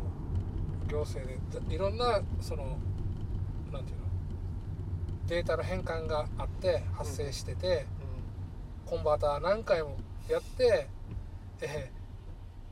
[0.88, 1.26] 行政
[1.68, 2.78] でいろんなその
[3.72, 4.06] なんていうの
[5.26, 7.84] データの変換があって発生してて、
[8.86, 9.96] コンバーター何回も
[10.28, 10.86] やって、
[11.60, 11.96] えー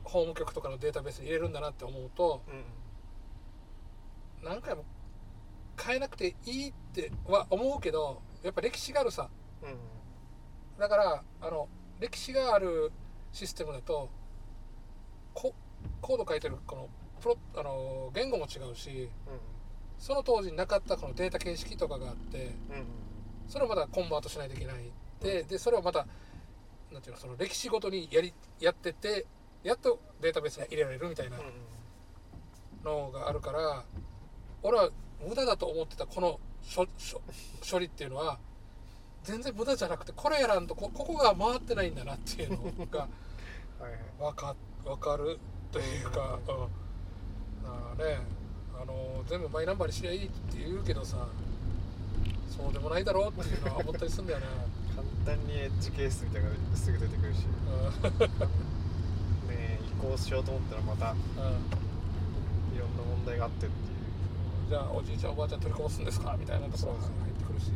[0.05, 2.63] 法務局とかのデータベースに入れるんだなって思うとうん。
[4.45, 4.85] 何回も
[5.83, 9.29] 変えなくていいっては思うけどやっぱ歴史があるさ。
[9.61, 9.69] うん。
[9.69, 9.77] うん
[10.77, 11.69] だからあの
[12.01, 12.91] 歴史がある
[13.31, 14.09] システムだと
[15.33, 15.53] コ
[16.01, 16.89] コード書いてるこの
[17.21, 19.09] プロあの言語も違うし
[19.97, 22.75] その当時になかったこのデータ形式とかがあってうん。
[22.79, 22.85] うん
[23.47, 24.91] それをまたコンバートしないといけない
[25.21, 26.07] ででそれをまた
[26.91, 29.25] なんていうのその歴史ごとにやりやってて
[29.63, 33.05] やっとデータベースに入れられるみたいなうんうん。
[33.07, 33.85] のがあるから
[34.65, 34.89] 俺は
[35.27, 36.39] 無駄だと思ってたこの
[36.75, 37.21] 処処
[37.69, 38.39] 処理っていうのは
[39.23, 43.07] 全然無駄じゃなくてこれやらんとこここが回ってないんだなっていうのがは
[43.81, 43.91] いはい。
[44.19, 45.37] 分か分かる
[45.71, 46.69] というか、うん、だか
[47.99, 48.19] らね
[48.81, 51.27] あの全部マイナンバーにすりゃいいって言うけどさ
[52.49, 54.45] そうでもないだろうっていうのは思ったりするんだよな、
[55.25, 57.39] 簡単にエッジケースみたいなのがすぐ出てくるし。
[59.49, 61.17] ね移行しようと思ったらまたいうん。
[62.79, 63.94] ろんな問題があってっていう
[64.67, 66.35] じゃあおじいちゃんおばあちゃん取りこぼすんですか？
[66.39, 67.71] みたいなところが入ってくるし。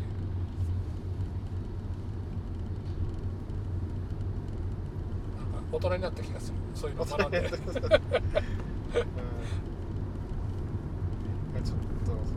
[5.71, 6.57] 大人になった気がする。
[6.73, 7.37] そういうのを学んで。
[7.39, 7.45] うん。
[7.47, 7.69] ちょっとそ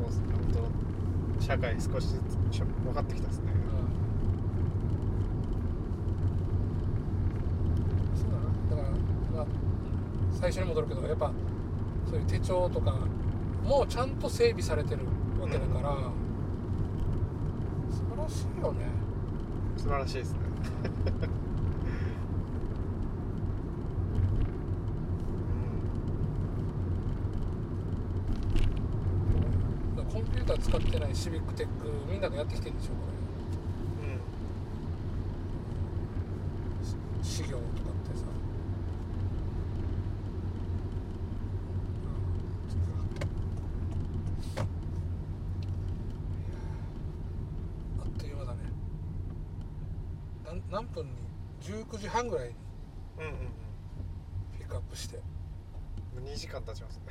[0.03, 0.35] うですね。
[0.35, 0.43] 本
[1.39, 2.37] 当社会少しずつ
[2.85, 3.45] 分かってきたですね。
[8.15, 8.33] そう
[8.77, 8.77] だな。
[8.77, 8.89] だから、
[9.39, 9.47] まあ、
[10.39, 11.33] 最初に戻るけどやっぱ
[12.11, 12.99] そういう手帳とか
[13.65, 15.01] もちゃんと整備されてる
[15.41, 15.97] わけだから、
[17.91, 18.87] 素晴らしいよね。
[19.77, 20.39] 素晴らしいですね。
[30.13, 31.73] コンピューター使ってないシビックテック
[32.11, 32.95] みんながやってきてるんでしょこ
[34.03, 34.23] うんうんれ
[37.25, 37.63] 資料とかっ
[38.13, 38.27] てさ
[48.01, 48.59] あっという間だね
[50.45, 51.11] なん何分に
[51.63, 52.55] 19時半ぐらいに
[53.19, 53.37] うんうんうん
[54.59, 55.23] ピックアップしても
[56.19, 57.05] う2時間経ちますね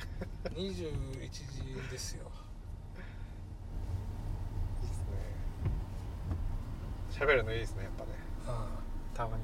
[0.54, 1.42] 21時
[1.90, 2.30] ですよ
[4.82, 5.04] いいですね
[7.10, 8.10] 喋るのいいですねやっぱね
[8.46, 8.68] あ
[9.14, 9.38] たまには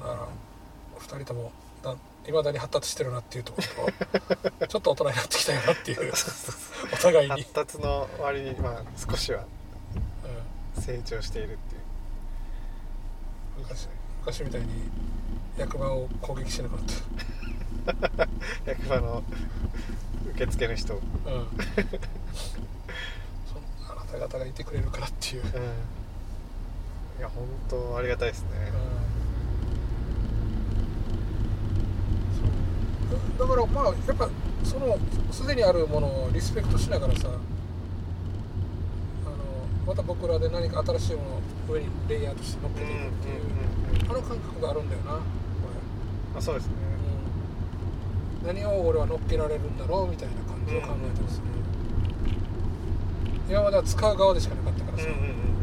[0.00, 0.28] あだから
[1.00, 1.52] 2人とも
[1.82, 6.12] だいまだに発達してるなっていうところと ちょっと大人になってきたよなっていう
[6.92, 7.42] お互いに。
[7.42, 9.44] 発達の割にまあ少しは
[10.80, 11.80] 成長しているっていう。
[13.58, 13.88] 昔
[14.20, 14.90] 昔みたいに
[15.56, 18.28] 役場を攻撃しなくなった。
[18.66, 19.22] 役場の
[20.30, 21.46] 受付の人、うん、そん
[23.88, 25.50] あなた方がいてくれるからっていう、うん、
[27.18, 29.23] いや本当ありがたいですね、うん、
[33.38, 34.28] だからまあやっぱ
[34.62, 34.98] その
[35.30, 37.30] すでにあるものをリスペクトしながらさあ
[39.30, 39.36] の
[39.86, 41.40] また僕らで何か新しいものを
[41.74, 43.32] 上にレイヤーとして乗っけていくってい
[44.08, 45.18] う,、あの感覚があるんだよなこ
[46.32, 46.38] れ。
[46.38, 46.94] あそうですね。
[48.44, 51.44] 何を俺は乗っけられるんだろうみたいな感じを考えてますね、
[53.48, 55.54] 今までは使う側でしかなかったからさ、うんうんうん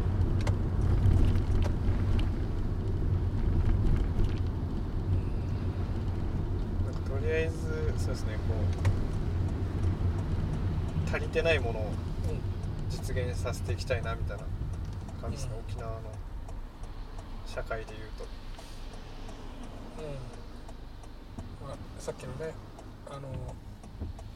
[7.05, 8.53] とりあえずそうですねこ
[11.07, 11.91] う足りてないものを
[12.89, 14.43] 実現させていきたいなみたいな
[15.21, 16.01] 感じですね、うん、沖縄の
[17.47, 18.25] 社会でいうと、
[19.99, 20.01] う
[21.63, 21.67] ん。
[21.67, 22.53] まあ、さっきのね
[23.09, 23.29] あの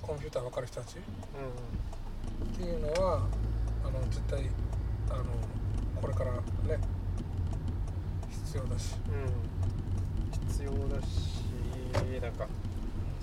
[0.02, 3.28] コンピューター分かる人たち、うん、っていうのは
[3.84, 4.50] あの絶対
[5.10, 5.26] あの
[6.02, 6.41] これからね
[8.46, 11.46] 必要だし、うん、必要だし
[12.22, 12.48] なんか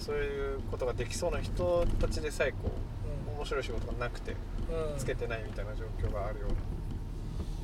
[0.04, 6.56] そういうことができそうな人たちでさえこう、うん、面白い仕事がなくて、うん、つけてないみたいな状況があるような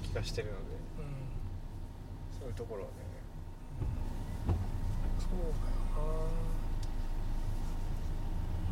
[0.09, 0.59] 気がしてるので、
[1.01, 2.95] うん、そういうところはね、
[5.18, 5.53] そうだよ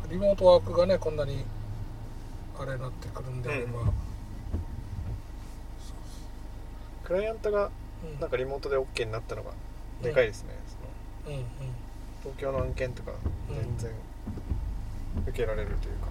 [0.07, 0.09] な。
[0.09, 1.43] リモートワークがねこんなに
[2.57, 3.91] あれになってくるんであれば、うん、
[7.03, 7.69] クライアントが
[8.21, 9.51] なんかリモートで OK になったのが
[10.01, 10.55] でかいですね、
[11.27, 11.47] うん、その、うんうん、
[12.23, 13.11] 東京の案件とか
[13.49, 13.91] 全然
[15.27, 16.07] 受けられるというか、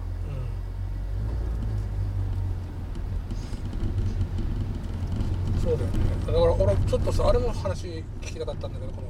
[5.55, 5.93] うん、そうだよね。
[6.25, 9.01] だから俺ちょっとさあれも話聞きたかったんだけどこ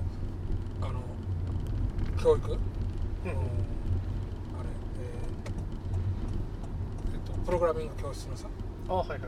[0.82, 1.00] のあの
[2.22, 2.58] 教育、うん。
[7.46, 8.48] プログラミング教室のさ。
[8.90, 9.20] あはいはい。
[9.20, 9.28] ちょっ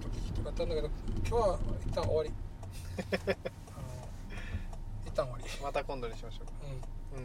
[0.00, 0.90] と聞きたかったんだけど
[1.28, 2.30] 今日は一旦終わり
[5.16, 6.46] 旦終わりまた今度にしましょう
[7.16, 7.20] う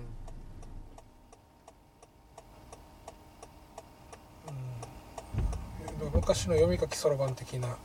[6.04, 7.76] ん、うん、昔の読み書きそろばん的な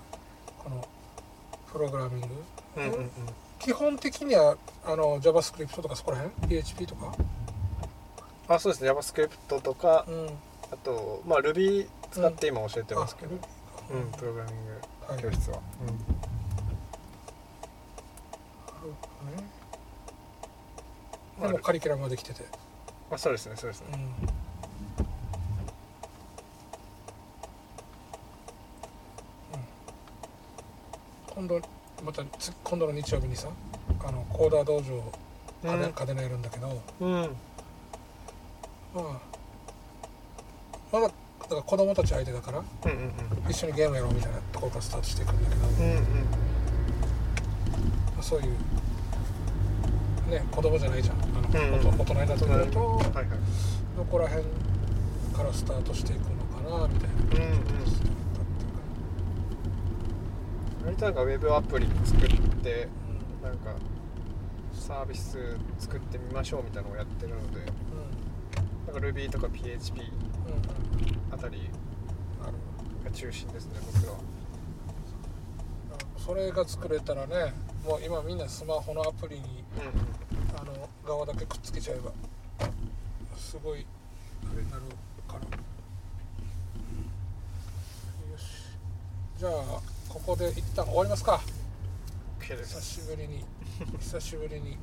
[0.59, 0.87] この
[1.73, 2.29] プログラミング、
[2.77, 3.11] うんうんうん、
[3.59, 7.13] 基本的にはあの JavaScript とかそこら辺？PHP とか？
[8.49, 8.91] あそうですね。
[8.91, 10.31] JavaScript とか、うん。
[10.73, 13.37] あとまあ Ruby 使って今教えてますけど、
[13.91, 14.81] うん、プログラミング
[15.23, 15.99] 教室は、はいうん、
[21.41, 22.45] でもカリキュラムができてて。
[23.11, 23.87] あそうですねそうですね、
[31.37, 31.61] うん、今度
[32.05, 32.24] また
[32.64, 33.49] 今度の日曜日にさ
[34.05, 35.01] あのコーダー道場
[35.95, 37.28] 嘉手納やるんだけど、うん、ま
[38.97, 39.20] あ
[40.93, 41.12] まだだ
[41.49, 42.97] から子供たち相手だから、うんうん
[43.45, 45.95] うん、一緒にゲームやろうみたいなところからスタートしていくんだけど、うんう
[48.20, 48.57] ん、そういう
[50.29, 51.16] ね子供じゃないじゃん。
[51.22, 51.91] あの、うん。
[51.91, 53.27] うん、大人になってくると、うんはいはい、
[53.97, 54.45] どこら辺
[55.35, 57.57] からスタートしていくのかなみたいな、うんう
[60.83, 62.89] ん、割となんかウェブアプリ作って、
[63.43, 63.74] うん、なんか
[64.72, 70.11] サービス作ってみましょうみたいなのをやってるので、うん、なんか Ruby とか PHP
[71.31, 71.70] あたり
[73.05, 74.18] が中心ですね僕らは。
[76.18, 77.55] それが作れたらね
[77.85, 79.62] もう今みんなスマホのアプリに、
[81.07, 82.11] 側だけくっつけちゃえば
[83.39, 83.87] すごい
[84.53, 84.83] あれになる
[85.29, 85.41] から。
[85.41, 85.47] よ
[88.37, 88.43] し。
[89.39, 89.53] じゃあ
[90.09, 91.41] ここで一旦終わりますか。
[92.41, 93.45] 久しぶりに
[94.01, 94.77] 久しぶりに